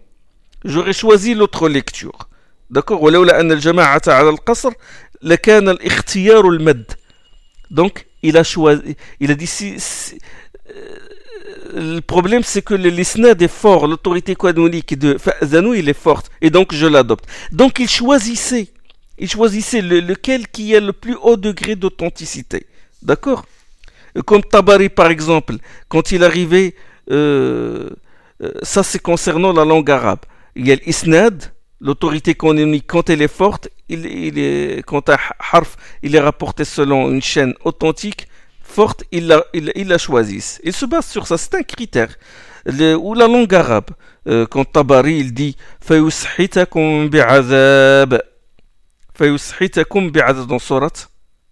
[0.63, 2.17] J'aurais choisi l'autre lecture.
[2.69, 3.01] D'accord?
[7.71, 8.95] Donc, il a choisi.
[9.19, 10.19] Il a dit si, si
[10.69, 16.29] euh, le problème c'est que l'isnad est fort, l'autorité canonique de Fa'zanou il est forte,
[16.41, 17.25] et donc je l'adopte.
[17.51, 18.67] Donc il choisissait
[19.21, 22.65] il choisissait lequel qui est le plus haut degré d'authenticité.
[23.03, 23.45] D'accord?
[24.25, 25.55] Comme Tabari par exemple,
[25.87, 26.73] quand il arrivait,
[27.11, 27.89] euh,
[28.43, 30.21] euh, ça c'est concernant la langue arabe.
[30.55, 34.05] Il y a l'isnad, l'autorité canonique, quand elle est forte, il,
[34.39, 35.17] est, quand un
[35.51, 38.27] harf il est rapporté selon une chaîne authentique,
[38.63, 40.59] forte, il la, il, il choisit.
[40.63, 42.17] Il se base sur ça, c'est un critère.
[42.65, 43.91] ou la langue arabe,
[44.27, 45.55] euh, quand Tabari il dit
[49.21, 50.91] فيسحتكم بعدد سورة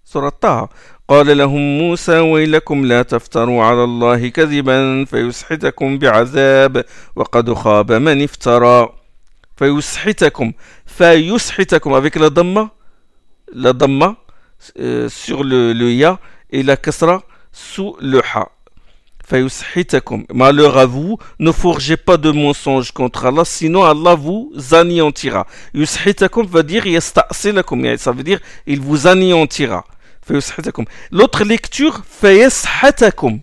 [0.06, 0.70] سورة طه.
[1.08, 8.90] قال لهم موسى ويلكم لا تفتروا على الله كذبا فيسحتكم بعذاب وقد خاب من افترى.
[9.58, 10.54] فيسحتكم
[10.86, 11.94] فيسحتكم.
[11.94, 12.72] Avec la damma
[13.54, 14.16] la damma
[14.80, 15.10] euh,
[16.52, 18.50] et la kasra sous le ha.
[20.34, 25.46] Malheur à vous, ne forgez pas de mensonges contre Allah, sinon Allah vous anéantira.
[25.74, 29.86] Yushitakum va dire ça veut dire il vous anéantira.
[31.12, 33.40] L'autre lecture, fayashatakum,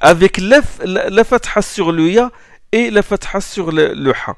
[0.00, 2.30] avec la, la, sur le ya
[2.72, 4.36] et la fatha sur le, ha.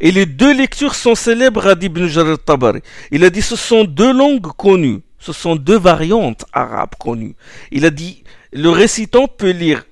[0.00, 2.80] Et les deux lectures sont célèbres à Ibn Jarir Tabari.
[3.10, 7.34] Il a dit ce sont deux langues connues, ce sont deux variantes arabes connues.
[7.70, 9.84] Il a dit le récitant peut lire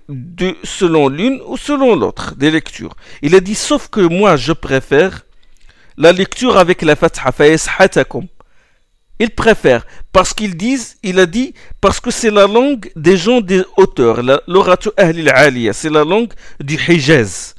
[0.64, 2.94] selon l'une ou selon l'autre des lectures.
[3.22, 5.24] Il a dit sauf que moi je préfère
[5.96, 7.32] la lecture avec la fatha
[9.18, 13.40] Il préfère parce qu'ils disent, il a dit parce que c'est la langue des gens
[13.40, 17.54] des hauteurs, l'orato ahlil c'est la langue du Hijaz.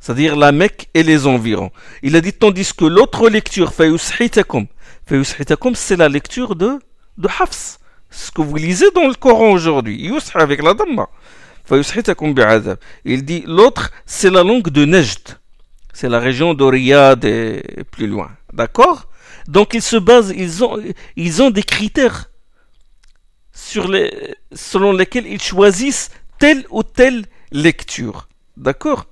[0.00, 1.70] C'est-à-dire la Mecque et les environs.
[2.02, 4.66] Il a dit tandis que l'autre lecture, fayushitakum,
[5.74, 6.78] c'est la lecture de,
[7.16, 7.78] de Hafs
[8.14, 10.10] ce que vous lisez dans le Coran aujourd'hui.
[10.34, 10.74] Avec la.
[13.04, 15.38] Il dit l'autre, c'est la langue de Nejd.
[15.92, 18.30] C'est la région d'Oriyad et plus loin.
[18.52, 19.08] D'accord?
[19.48, 20.80] Donc ils se basent, ils ont,
[21.16, 22.30] ils ont des critères
[23.52, 28.28] selon lesquels ils choisissent telle ou telle lecture.
[28.56, 29.06] D'accord?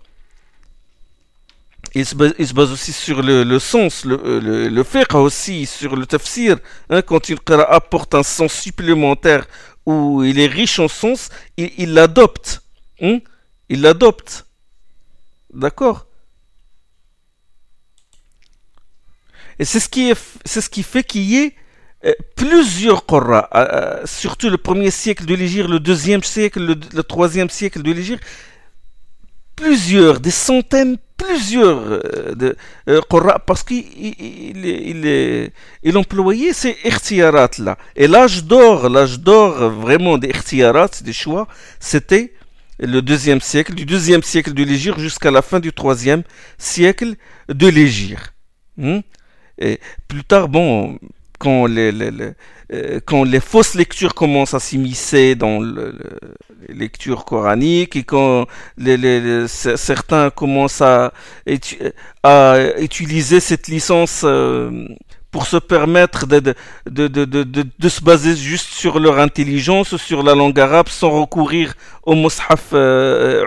[1.94, 6.58] Il se, base, aussi sur le, sens, le, le, le aussi, sur le tafsir.
[6.88, 9.46] Hein, quand une apporte un sens supplémentaire
[9.84, 12.62] ou il est riche en sens, il l'adopte.
[13.00, 13.18] Hein,
[13.68, 14.46] il l'adopte.
[15.52, 16.06] D'accord?
[19.58, 21.54] Et c'est ce qui, fait qu'il y ait
[22.04, 27.02] euh, plusieurs euh, euh, surtout le premier siècle de l'Égypte, le deuxième siècle, le, le
[27.02, 28.24] troisième siècle de l'Égypte,
[29.56, 32.56] plusieurs, des centaines, plusieurs euh, de
[32.88, 33.00] euh,
[33.46, 35.50] parce qu'il il,
[35.82, 37.78] il, employait ces irtiyarat là.
[37.96, 41.46] Et l'âge d'or, l'âge d'or vraiment des irtiyarat, des choix,
[41.78, 42.32] c'était
[42.78, 46.22] le deuxième siècle, du deuxième siècle de l'Égypte jusqu'à la fin du troisième
[46.58, 47.14] siècle
[47.48, 48.32] de l'Égypte.
[48.76, 49.00] Hmm?
[49.58, 50.98] Et plus tard, bon,
[51.42, 52.30] quand les, les, les,
[52.72, 55.98] euh, quand les fausses lectures commencent à s'immiscer dans le,
[56.68, 58.46] les lectures coraniques et quand
[58.78, 61.12] les, certains commencent à,
[62.22, 64.86] à, utiliser cette licence euh,
[65.32, 66.38] pour se permettre de,
[66.86, 71.74] de, de, de, se baser juste sur leur intelligence, sur la langue arabe, sans recourir
[72.04, 73.42] au mushaf euh,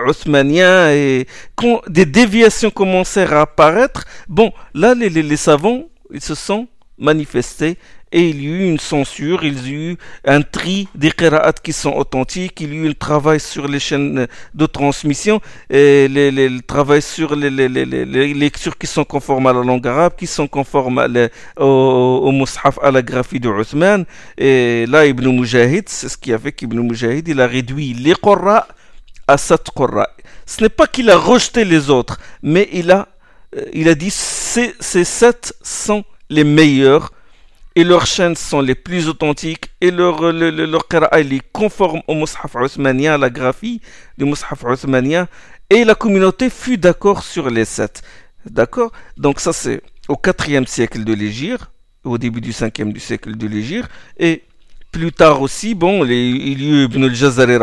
[0.92, 6.34] et quand des déviations commencèrent à apparaître, bon, là, les, les, les savants, ils se
[6.34, 7.78] sont manifestés
[8.12, 11.54] et il y a eu une censure, il y a eu un tri des qira'at
[11.54, 16.06] qui sont authentiques, il y a eu un travail sur les chaînes de transmission, et
[16.08, 21.04] le travail sur les, lectures qui sont conformes à la langue arabe, qui sont conformes
[21.58, 24.04] au, au mushaf, à la graphie de Uthman.
[24.38, 28.14] Et là, Ibn Mujahid, c'est ce qui a fait qu'Ibn Mujahid, il a réduit les
[28.14, 28.68] qurra
[29.26, 30.08] à sept qurra.
[30.46, 33.08] Ce n'est pas qu'il a rejeté les autres, mais il a,
[33.56, 37.12] euh, il a dit ces sept sont les meilleurs
[37.74, 42.54] et leurs chaînes sont les plus authentiques et leur, leur, leur est conforme au Mus'haf
[42.54, 43.82] Othmanien, à la graphie
[44.16, 45.28] du Mus'haf Othmanien,
[45.68, 48.02] et la communauté fut d'accord sur les sept.
[48.46, 48.92] D'accord?
[49.18, 51.66] Donc ça c'est au 4 siècle de l'Égypte,
[52.02, 54.42] au début du 5e du siècle de l'Égypte, et
[54.90, 57.58] plus tard aussi, bon, il y a eu Ibn al-Jazari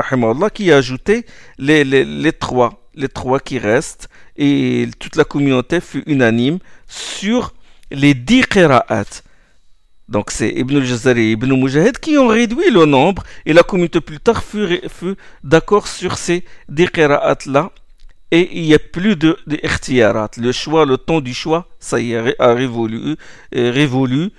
[0.54, 1.26] qui a ajouté
[1.58, 7.54] les, les, les trois, les trois qui restent, et toute la communauté fut unanime sur
[7.94, 9.24] les dix qira'at.
[10.10, 14.02] Donc c'est Ibn al-Jazari et Ibn Mujahid qui ont réduit le nombre et la communauté
[14.02, 16.44] plus tard fut, d'accord sur ces
[16.76, 17.72] qira'at là
[18.32, 19.60] et il n'y a plus de, de
[20.42, 23.16] Le choix, le temps du choix, ça y est, a révolu,
[23.56, 24.32] euh, révolu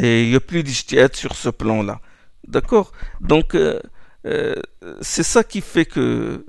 [0.00, 2.00] et il n'y a plus d'ijtihad sur ce plan-là.
[2.46, 2.92] D'accord?
[3.20, 3.80] Donc euh,
[4.26, 4.54] euh,
[5.00, 6.44] c'est ça qui fait que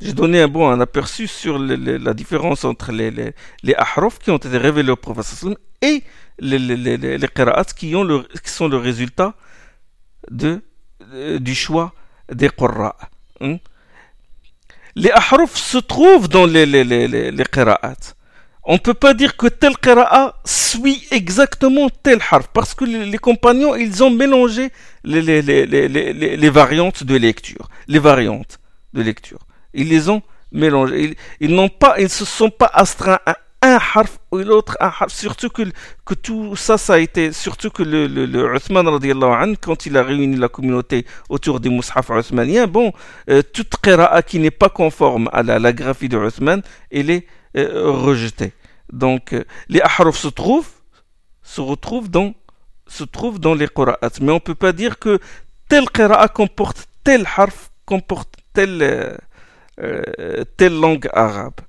[0.00, 3.34] j'ai donné un bon un aperçu sur la différence entre les, les,
[4.22, 5.26] qui ont été révélés au prophète
[5.82, 6.02] et
[6.38, 6.98] les, les,
[7.76, 9.34] qui, le, qui sont le résultat
[11.12, 11.94] euh, du choix
[12.32, 12.96] des qurra.
[13.40, 13.58] Hein.
[14.96, 17.44] Les ahruf se trouvent dans les, les.
[18.68, 23.18] On ne peut pas dire que tel qira'a suit exactement tel harf, parce que les,
[23.18, 24.72] compagnons, ils ont mélangé
[25.04, 27.68] les, variantes de lecture.
[27.86, 28.58] Les variantes
[28.92, 29.45] de lecture.
[29.76, 31.00] Ils les ont mélangées.
[31.04, 31.14] Ils,
[31.48, 35.08] ils n'ont pas, ils se sont pas astreints à un harf ou l'autre harf.
[35.08, 35.62] Surtout que,
[36.04, 39.96] que tout ça, ça a été, surtout que le, le, le Uthman, an, quand il
[39.96, 42.92] a réuni la communauté autour du Mus'haf Uthmanien, bon,
[43.30, 47.26] euh, toute qira'a qui n'est pas conforme à la, la graphie de Uthman, elle est
[47.56, 48.52] euh, rejetée.
[48.92, 50.70] Donc, euh, les ahruf se trouvent,
[51.42, 52.34] se retrouvent dans,
[52.86, 54.20] se trouvent dans les qira'at.
[54.20, 55.18] Mais on ne peut pas dire que
[55.68, 58.36] tel qira'a comporte tel harf, comporte
[59.76, 61.60] telle, telle langue arabe.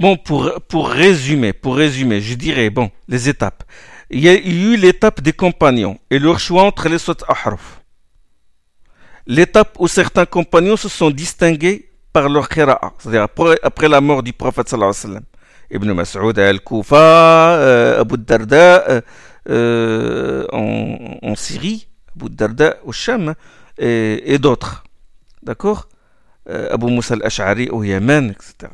[0.00, 3.64] Bon, pour, résumer, pour résumer, je dirais, bon, les étapes.
[4.08, 7.82] Il y a eu l'étape des compagnons et leur choix entre les soit ahruf.
[9.26, 13.26] L'étape où certains compagnons se sont distingués par leur khira'a, c'est-à-dire
[13.62, 15.24] après, la mort du prophète sallallahu alayhi wa sallam.
[15.70, 19.00] Ibn Mas'ud al-Kufa, euh, Abu Darda euh,
[19.50, 23.34] euh, en, en, Syrie, Abu Darda au Sham
[23.78, 24.82] et, d'autres.
[25.42, 25.88] D'accord?
[26.48, 28.72] Euh, Abu Moussa al-Ash'ari au Yémen, etc.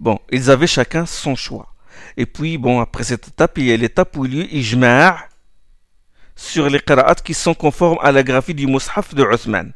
[0.00, 1.74] Bon, ils avaient chacun son choix.
[2.16, 5.16] Et puis, bon, après cette étape, il y a l'étape où il y a ijma'
[6.36, 9.72] sur les qira'at qui sont conformes à la graphie du mushaf de Uthman.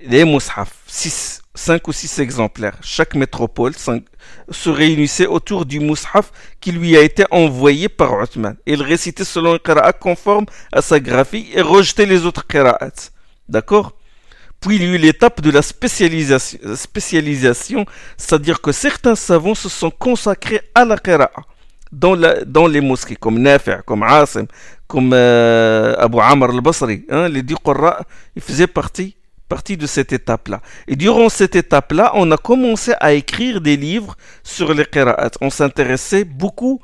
[0.00, 2.76] Les mushaf, 5 ou 6 exemplaires.
[2.82, 8.56] Chaque métropole se réunissait autour du mushaf qui lui a été envoyé par Uthman.
[8.66, 13.10] Il récitait selon un qira'at conforme à sa graphie et rejetait les autres qira'at.
[13.48, 13.96] D'accord?
[14.62, 17.84] Puis il y a eu l'étape de la spécialisation,
[18.16, 21.30] c'est-à-dire que certains savants se sont consacrés à la qira'a
[21.90, 24.46] dans, dans les mosquées, comme Nafi', comme Asim,
[24.86, 27.04] comme euh, Abu Amr al-Basri.
[27.10, 28.00] Hein, les dix Qurra,
[28.34, 29.16] ils faisaient partie,
[29.48, 30.60] partie de cette étape-là.
[30.86, 35.32] Et durant cette étape-là, on a commencé à écrire des livres sur les qira'at.
[35.40, 36.80] On s'intéressait beaucoup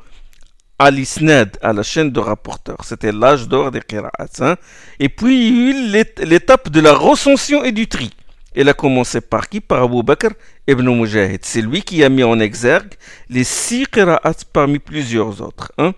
[0.78, 2.84] à l'isnad, à la chaîne de rapporteurs.
[2.84, 4.28] C'était l'âge d'or des qira'at.
[4.40, 4.56] Hein.
[5.00, 8.10] Et puis, il y a eu l'étape de la recension et du tri.
[8.54, 9.60] Elle a commencé par qui?
[9.60, 10.30] Par Abu Bakr
[10.66, 11.40] ibn Mujahid.
[11.44, 12.94] C'est lui qui a mis en exergue
[13.28, 15.72] les six qira'at parmi plusieurs autres.
[15.78, 15.92] Hein.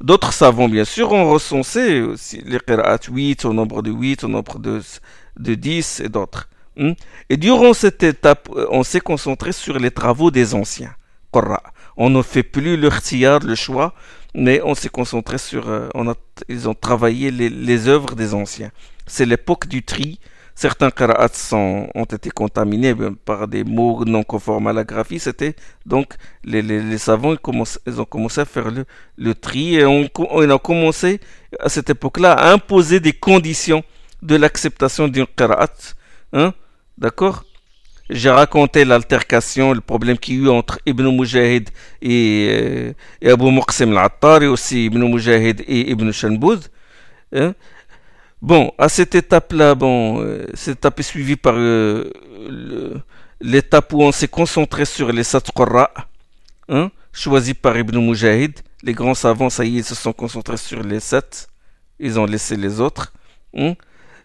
[0.00, 4.28] D'autres savants, bien sûr, ont recensé aussi les qira'at 8, au nombre de 8, au
[4.28, 4.80] nombre de,
[5.38, 6.48] de 10 et d'autres.
[6.78, 6.94] Hein.
[7.28, 10.94] Et durant cette étape, euh, on s'est concentré sur les travaux des anciens.
[12.02, 13.92] On ne fait plus le le choix,
[14.34, 15.68] mais on s'est concentré sur.
[15.68, 15.86] Euh,
[16.48, 18.70] ils ont travaillé les, œuvres des anciens.
[19.06, 20.18] C'est l'époque du tri.
[20.54, 22.94] Certains qira'ats ont été contaminés
[23.26, 25.18] par des mots non conformes à la graphie.
[25.18, 28.86] C'était donc les, les, savants ils, ont commencé à faire le,
[29.18, 31.20] le tri et on, on, a commencé
[31.58, 33.84] à cette époque-là à imposer des conditions
[34.22, 35.76] de l'acceptation d'une qira'at.
[36.32, 36.54] Hein,
[36.96, 37.44] D'accord?
[38.10, 41.70] J'ai raconté l'altercation, le problème qu'il y a eu entre Ibn Mujahid
[42.02, 42.48] et,
[43.24, 46.60] euh, Abu Muqsim al-Attar et aussi Ibn Mujahid et Ibn Shanboud.
[47.32, 47.54] Hein.
[48.42, 52.10] Bon, à cette étape-là, bon, euh, cette étape est suivie par euh,
[53.40, 55.42] l'étape où on s'est concentré sur les Sat
[56.68, 58.60] hein, choisis par Ibn Mujahid.
[58.82, 61.48] Les grands savants, ça y est, ils se sont concentrés sur les sept.
[61.98, 63.12] Ils ont laissé les autres.
[63.54, 63.74] Hein.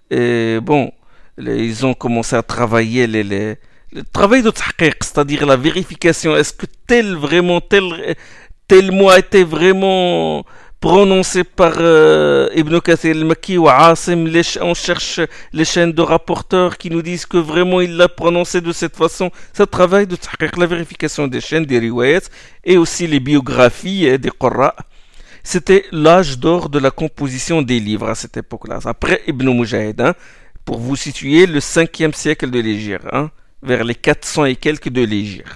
[0.09, 0.91] Et bon,
[1.37, 3.57] ils ont commencé à travailler les,
[3.91, 8.15] le travail de tahqiq, c'est-à-dire la vérification, est-ce que tel vraiment, tel,
[8.67, 10.45] tel mot a été vraiment
[10.79, 14.27] prononcé par euh, Ibn Kathir al-Makki ou Asim,
[14.61, 15.19] on cherche
[15.53, 19.31] les chaînes de rapporteurs qui nous disent que vraiment il l'a prononcé de cette façon.
[19.53, 22.29] C'est le travail de tahqiq, la vérification des chaînes, des riwayats
[22.63, 24.75] et aussi les biographies des Qurra.
[25.43, 28.79] C'était l'âge d'or de la composition des livres à cette époque-là.
[28.85, 30.13] Après Ibn Mujahid, hein,
[30.65, 33.07] pour vous situer le 5e siècle de l'Égypte.
[33.11, 33.29] Hein
[33.65, 35.47] vers les 400 et quelques de l'Égypte.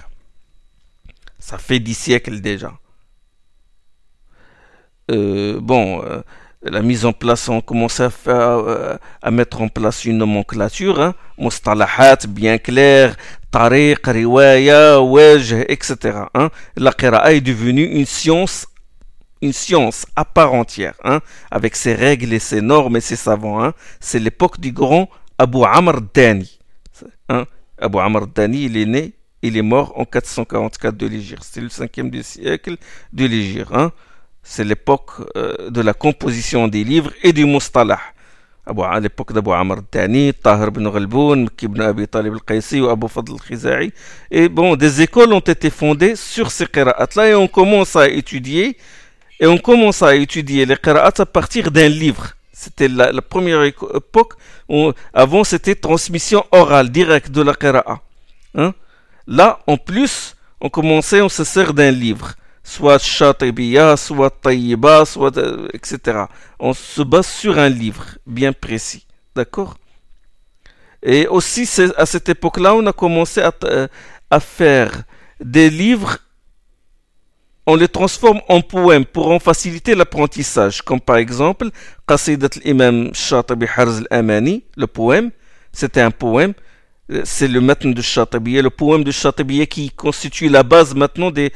[1.38, 2.72] Ça fait dix siècles déjà.
[5.10, 6.20] Euh, bon, euh,
[6.62, 11.00] la mise en place, on commence à, faire, euh, à mettre en place une nomenclature,
[11.00, 11.14] hein,
[12.28, 13.16] bien clair,
[13.50, 15.96] tariq, riwaya, wajh, etc.
[16.34, 16.50] Hein.
[16.76, 18.66] La qira'a est devenue une science
[19.42, 21.20] une science à part entière, hein,
[21.50, 23.64] avec ses règles et ses normes et ses savants.
[23.64, 23.72] Hein.
[23.98, 26.58] C'est l'époque du grand Abu Amr Dani.
[27.30, 27.46] Hein.
[27.80, 29.12] Abu Amr Dani, il est né,
[29.42, 31.46] il est mort en 444 de l'Égypte.
[31.50, 32.76] C'est le 5e siècle
[33.12, 33.70] de l'Égypte.
[33.72, 33.90] Hein.
[34.42, 38.00] C'est l'époque euh, de la composition des livres et du mustalah.
[38.66, 43.32] À l'époque d'Abu Amr Dani, Tahir ibn Ghalboun, ibn Abi Talib al-Qaisi ou Abu Fadl
[43.32, 43.92] al-Khiza'i.
[44.30, 48.76] Et bon, des écoles ont été fondées sur ces qira'at-là et on commence à étudier
[49.40, 52.34] et on commence à étudier les qira'at à partir d'un livre.
[52.62, 54.34] C'était la, première époque.
[54.68, 58.02] Où, avant, c'était transmission orale, directe de la qira'a.
[58.54, 58.74] Hein?
[59.26, 62.34] Là, en plus, on commençait, on se sert d'un livre.
[62.62, 66.24] Soit Shatibiya, soit Tayyiba, soit, euh, etc.
[66.58, 69.06] On se base sur un livre bien précis.
[69.34, 69.78] D'accord?
[71.02, 73.88] Et aussi, à cette époque-là, on a commencé à, euh,
[74.28, 75.04] à faire
[75.40, 76.18] des livres
[77.70, 81.68] on les transforme en poèmes pour en faciliter l'apprentissage, comme par exemple
[82.06, 85.30] Qasidat al-Imam Shatabi Harz le poème,
[85.72, 86.54] c'était un poème,
[87.12, 91.30] euh, c'est le matin de Shatabiya, le poème de Shatabiya qui constitue la base maintenant
[91.30, 91.50] de,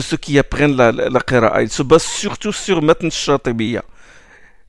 [0.00, 1.62] ceux qui apprennent la, la, qira'a.
[1.62, 3.84] Il se base surtout sur matin Shatabiya.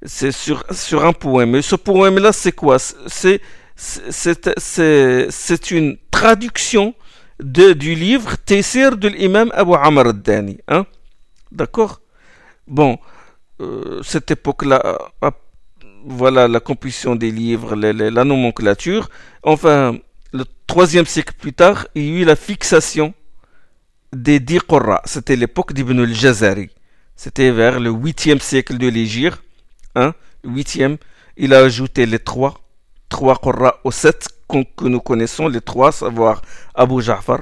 [0.04, 1.56] C'est sur, sur un poème.
[1.56, 2.78] Et ce poème-là, c'est quoi?
[2.80, 3.41] C'est
[3.80, 6.93] c'est une traduction
[7.40, 10.58] du livre Tessir de l'imam Abu Amr al-Dani.
[10.68, 10.86] Hein?
[11.52, 12.02] D'accord?
[12.68, 12.98] Bon,
[13.62, 15.32] euh, cette époque-là, euh,
[16.06, 19.10] voilà la composition des livres, la, la, nomenclature.
[19.44, 19.98] Enfin,
[20.32, 23.14] le troisième siècle plus tard, il y a eu la fixation
[24.14, 24.60] des dix.
[25.06, 26.70] C'était l'époque d'Ibn al-Jazari.
[27.16, 29.42] C'était vers le huitième siècle de l'Égypte.
[29.96, 30.14] Hein,
[30.44, 30.98] le huitième
[31.40, 32.60] il a ajouté les trois,
[33.10, 36.41] trois Qurra aux sept que nous connaissons, les trois, savoir
[36.74, 37.41] Abu Ja'far,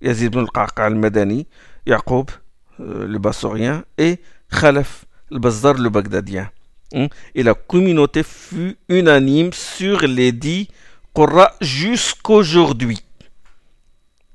[0.00, 1.46] Yazid ibn al-Qaqa al-Madani,
[1.88, 6.50] euh, le Bassorien, et Khalaf, le Bazdar, le Bagdadien.
[6.94, 7.08] Hein?
[7.34, 10.68] Et la communauté fut unanime sur les dix
[11.14, 13.00] Qurra jusqu'aujourd'hui.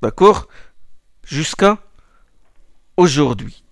[0.02, 0.48] D'accord?
[1.24, 1.78] Jusqu'à
[2.96, 3.62] aujourd'hui.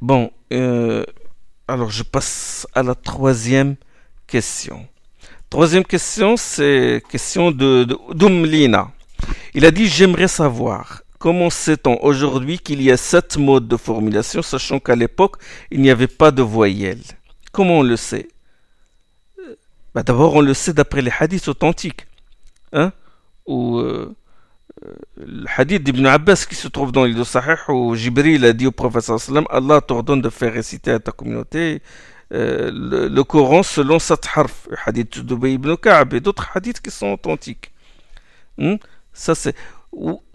[0.00, 1.04] Bon, euh,
[1.66, 3.76] alors je passe à la troisième
[4.26, 4.86] question.
[5.48, 8.68] Troisième question, c'est question de, de
[9.54, 14.42] Il a dit J'aimerais savoir comment sait-on aujourd'hui qu'il y a sept modes de formulation,
[14.42, 15.36] sachant qu'à l'époque,
[15.70, 17.02] il n'y avait pas de voyelles?
[17.52, 18.28] Comment on le sait?
[19.94, 22.06] Bah, D'abord, on le sait d'après les hadiths authentiques.
[22.72, 22.92] Hein
[23.46, 23.78] Ou.
[23.78, 24.14] Euh,
[25.16, 28.66] le hadith d'Ibn Abbas qui se trouve dans l'île de Sahih où Jibril a dit
[28.66, 29.10] au prophète
[29.48, 31.80] Allah t'ordonne de faire réciter à ta communauté
[32.32, 36.90] euh, le, Coran selon cette harf, le hadith d'Ubay ibn Ka'b et d'autres hadiths qui
[36.90, 37.72] sont authentiques.
[38.58, 38.76] Hmm?
[39.12, 39.54] Ça c'est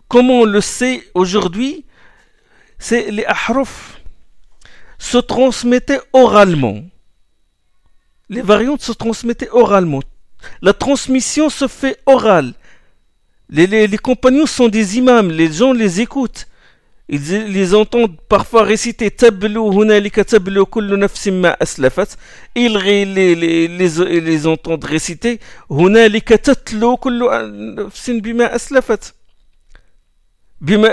[0.07, 1.85] comment on le sait aujourd'hui
[2.79, 4.01] C'est les ahruf
[4.97, 6.83] se transmettaient oralement.
[8.29, 10.01] Les variantes se transmettaient oralement.
[10.61, 12.53] La transmission se fait orale.
[13.49, 16.47] Les, compagnons sont des imams, les gens les écoutent.
[17.13, 22.15] Ils les entendent parfois réciter Tablo, Hunalika Tablo, Kullu nafsin ma Aslafat.
[22.55, 27.25] Ils les, les, les, les entendent réciter Hunalika tatlu Kullu
[27.75, 29.13] Nafsin Bima Aslafat.
[30.61, 30.89] bima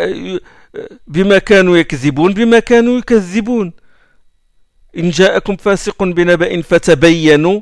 [1.07, 3.73] بما كانوا يكذبون بما كانوا يكذبون
[4.99, 7.61] إن جاءكم فاسق بنبأ فتبينوا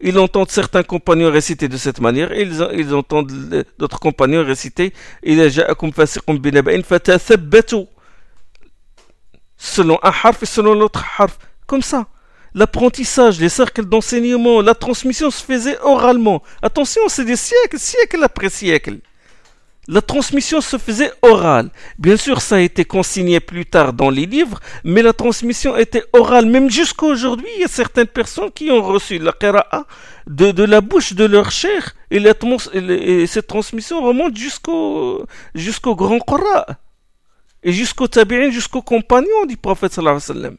[0.00, 3.32] ils entendent certains compagnons réciter de cette manière, et ils, ils entendent
[3.78, 4.92] d'autres compagnons réciter
[9.56, 11.38] selon un harf et selon l'autre harf.
[11.66, 12.06] Comme ça.
[12.54, 16.42] L'apprentissage, les cercles d'enseignement, la transmission se faisait oralement.
[16.62, 18.98] Attention, c'est des siècles, siècles après siècles.
[19.86, 21.70] La transmission se faisait orale.
[21.98, 26.04] Bien sûr, ça a été consigné plus tard dans les livres, mais la transmission était
[26.14, 26.46] orale.
[26.46, 29.86] Même jusqu'à aujourd'hui, il y a certaines personnes qui ont reçu la qira'a
[30.26, 35.26] de, la bouche de leur chair, et, cette transmission remonte jusqu'au
[35.94, 36.66] grand Qur'a,
[37.62, 40.56] et jusqu'au tabi'in, jusqu'aux compagnons du prophète sallallahu alayhi wa sallam.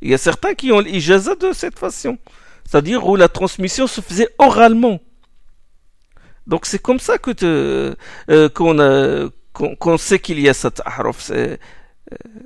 [0.00, 2.16] Il y a certains qui ont l'ijaza de cette façon,
[2.68, 5.00] c'est-à-dire où la transmission se faisait oralement.
[6.46, 7.32] Donc c'est comme ça que
[8.30, 8.48] euh,
[9.54, 11.30] qu'on sait qu'il y a cette ahraf.
[11.32, 11.56] Euh,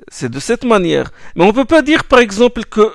[0.09, 1.11] c'est de cette manière.
[1.35, 2.93] Mais on ne peut pas dire par exemple que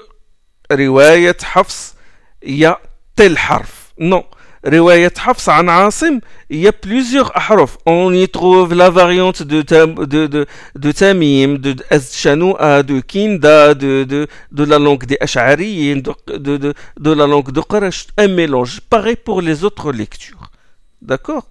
[0.69, 1.95] riwayat hafs,
[2.41, 2.79] il y a
[3.15, 3.93] tel harf.
[3.97, 4.25] Non.
[4.65, 7.77] Riwayat Hafs an Asim, il y a plusieurs ahraf.
[7.85, 10.45] On y trouve la variante de, de, de,
[10.75, 16.73] de Tamim, de Azchanoua, de Kinda, de, de, de la langue des Ash'ariyin, de, de,
[16.97, 18.07] de, la langue de Quraysh.
[18.17, 18.79] Un mélange.
[18.89, 20.49] Pareil pour les autres lectures.
[21.03, 21.47] D'accord?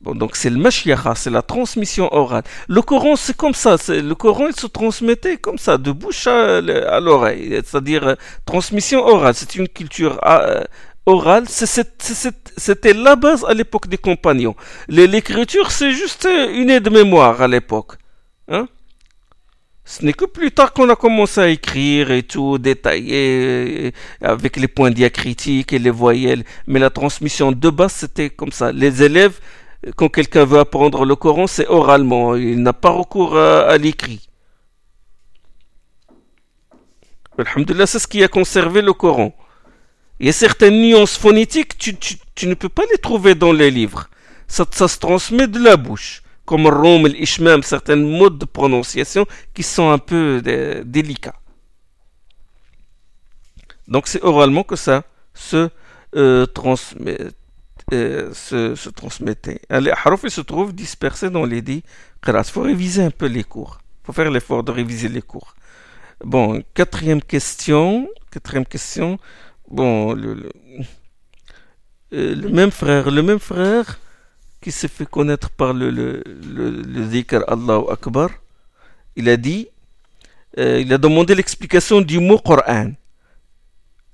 [0.00, 2.44] Bon, donc c'est le mashiach, c'est la transmission orale.
[2.68, 3.76] Le Coran, c'est comme ça.
[3.88, 6.60] Le Coran, il se transmettait comme ça, de bouche à,
[7.00, 7.60] l'oreille.
[7.64, 9.34] C'est-à-dire, euh, transmission orale.
[9.34, 10.62] C'est une culture euh,
[11.06, 11.46] orale.
[11.48, 14.54] C'était la base à l'époque des compagnons.
[14.88, 17.94] L'écriture, c'est juste une aide-mémoire à l'époque.
[18.48, 18.68] Hein?
[19.84, 24.68] Ce n'est que plus tard qu'on a commencé à écrire et tout, détailler, avec les
[24.68, 26.44] points diacritiques et les voyelles.
[26.66, 28.72] Mais la transmission de base, c'était comme ça.
[28.72, 29.38] Les élèves,
[29.96, 32.34] quand quelqu'un veut apprendre le Coran, c'est oralement.
[32.34, 34.26] Il n'a pas recours à, l'écrit.
[37.36, 39.34] Alhamdulillah, c'est ce qui a conservé le Coran.
[40.18, 44.08] Il y a certaines nuances phonétiques, tu, ne peux pas les trouver dans les livres.
[44.48, 49.62] Ça, ça se transmet de la bouche comme Rom, l'Ishmam, certains modes de prononciation qui
[49.62, 51.40] sont un peu euh, délicats.
[53.88, 55.68] Donc c'est oralement que ça se,
[56.16, 57.18] euh, transmet,
[57.92, 59.60] euh, se, se, transmettait.
[59.70, 61.82] Les harofs se trouvent dispersés dans les dix
[62.26, 63.80] Il faut réviser un peu les cours.
[64.02, 65.54] Il faut faire l'effort de réviser les cours.
[66.24, 68.08] Bon, quatrième question.
[68.30, 69.18] Quatrième question.
[69.70, 70.50] Bon, le
[72.50, 73.10] même frère.
[73.10, 73.98] Le même frère
[74.64, 76.22] qui s'est fait connaître par le, le,
[77.54, 78.30] Allahu Akbar,
[79.14, 79.68] il a dit,
[80.58, 82.92] euh, il a demandé l'explication du mot Coran.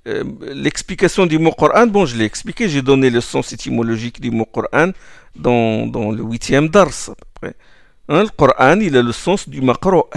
[0.09, 0.25] Euh,
[0.67, 4.45] l'explication du mot Coran, bon, je l'ai expliqué, j'ai donné le sens étymologique du mot
[4.45, 4.91] Coran
[5.37, 7.11] dans, dans le huitième dars.
[8.09, 10.11] Hein, le Coran, il a le sens du makro.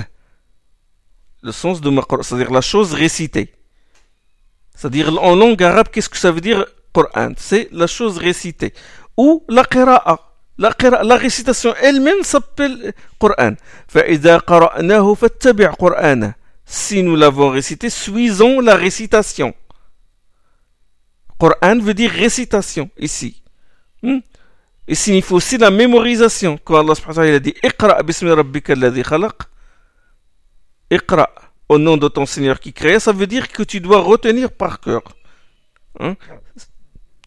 [1.44, 3.54] Le sens de makro, c'est-à-dire la chose récitée.
[4.76, 8.74] C'est-à-dire en langue arabe, qu'est-ce que ça veut dire Coran C'est la chose récitée
[9.18, 10.20] ou la qira'a.
[10.58, 13.56] La, récitation elle-même s'appelle Coran.
[16.66, 19.56] Si nous l'avons récité, suivons la récitation.
[21.40, 23.42] Coran veut dire récitation ici.
[24.04, 24.20] Hmm?
[24.88, 26.60] Il signifie aussi la mémorisation.
[26.64, 28.30] Quand Allah subhanahu wa ta'ala dit Iqra bismi
[31.70, 34.80] au nom de ton Seigneur qui crée, ça veut dire que tu dois retenir par
[34.80, 35.02] cœur.
[36.00, 36.16] Hein?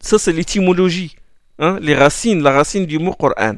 [0.00, 1.16] Ça, c'est l'étymologie.
[1.59, 1.77] Hein?
[1.81, 3.55] Les racines, la racine du mot Coran.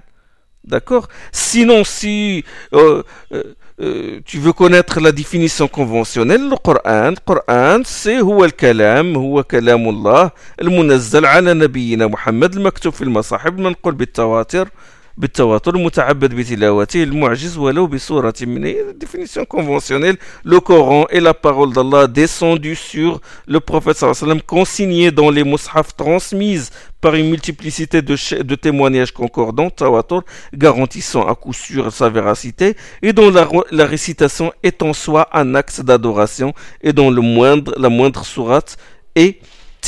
[0.63, 3.03] D'accord Sinon, si euh,
[3.33, 3.43] euh,
[3.81, 9.43] euh, tu veux connaître la définition conventionnelle, le Coran, le Coran, c'est هو الكلام هو
[9.43, 14.69] كلام الله المنزل على نبينا محمد المكتوب في المصاحف المنقول بالتواتر
[15.17, 22.07] بالتواتر المتعبد بتلاوته المعجز ولو بصورة من définition conventionnelle le Coran est la parole d'Allah
[22.07, 27.29] descendue sur le prophète sallallahu alayhi wa sallam consignée dans les mushaf transmises par une
[27.29, 33.47] multiplicité de, de témoignages concordants tawatur garantissant à coup sûr sa véracité et dont la,
[33.71, 38.77] la récitation est en soi un axe d'adoration et dont le moindre, la moindre sourate
[39.13, 39.37] est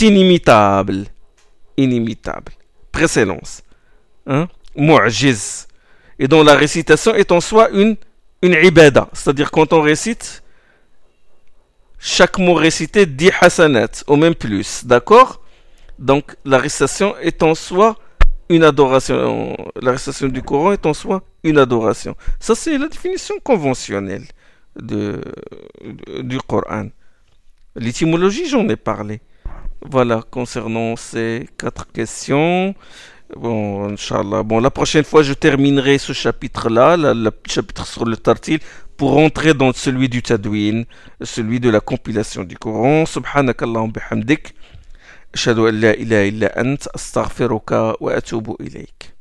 [0.02, 1.06] inimitable
[1.78, 2.52] inimitable
[2.92, 3.64] précédence
[4.28, 5.67] hein Mu'jiz
[6.19, 7.97] et dont la récitation est en soi une,
[8.43, 9.09] une ibada.
[9.13, 10.43] C'est-à-dire quand on récite,
[11.99, 14.85] chaque mot récité dit hasanat, au même plus.
[14.85, 15.41] D'accord?
[15.99, 17.97] Donc la récitation est en soi
[18.49, 19.57] une adoration.
[19.81, 22.17] La récitation du Coran est en soi une adoration.
[22.39, 24.25] Ça, c'est la définition conventionnelle
[24.77, 25.21] de,
[26.21, 26.89] du Coran.
[27.77, 29.21] L'étymologie, j'en ai parlé.
[29.83, 32.75] Voilà, concernant ces quatre questions.
[33.37, 34.43] Bon, Inch'Allah.
[34.43, 38.59] Bon, la prochaine fois, je terminerai ce chapitre-là, le chapitre sur le tartil,
[38.97, 40.85] pour entrer dans celui du tadwin,
[41.23, 43.07] celui de la compilation du Coran.
[43.07, 44.55] Subhanakallahum bihamdik.
[45.33, 49.15] Ashhadu an la ilaha illa ant, astaghfiruka wa atubu ilayk.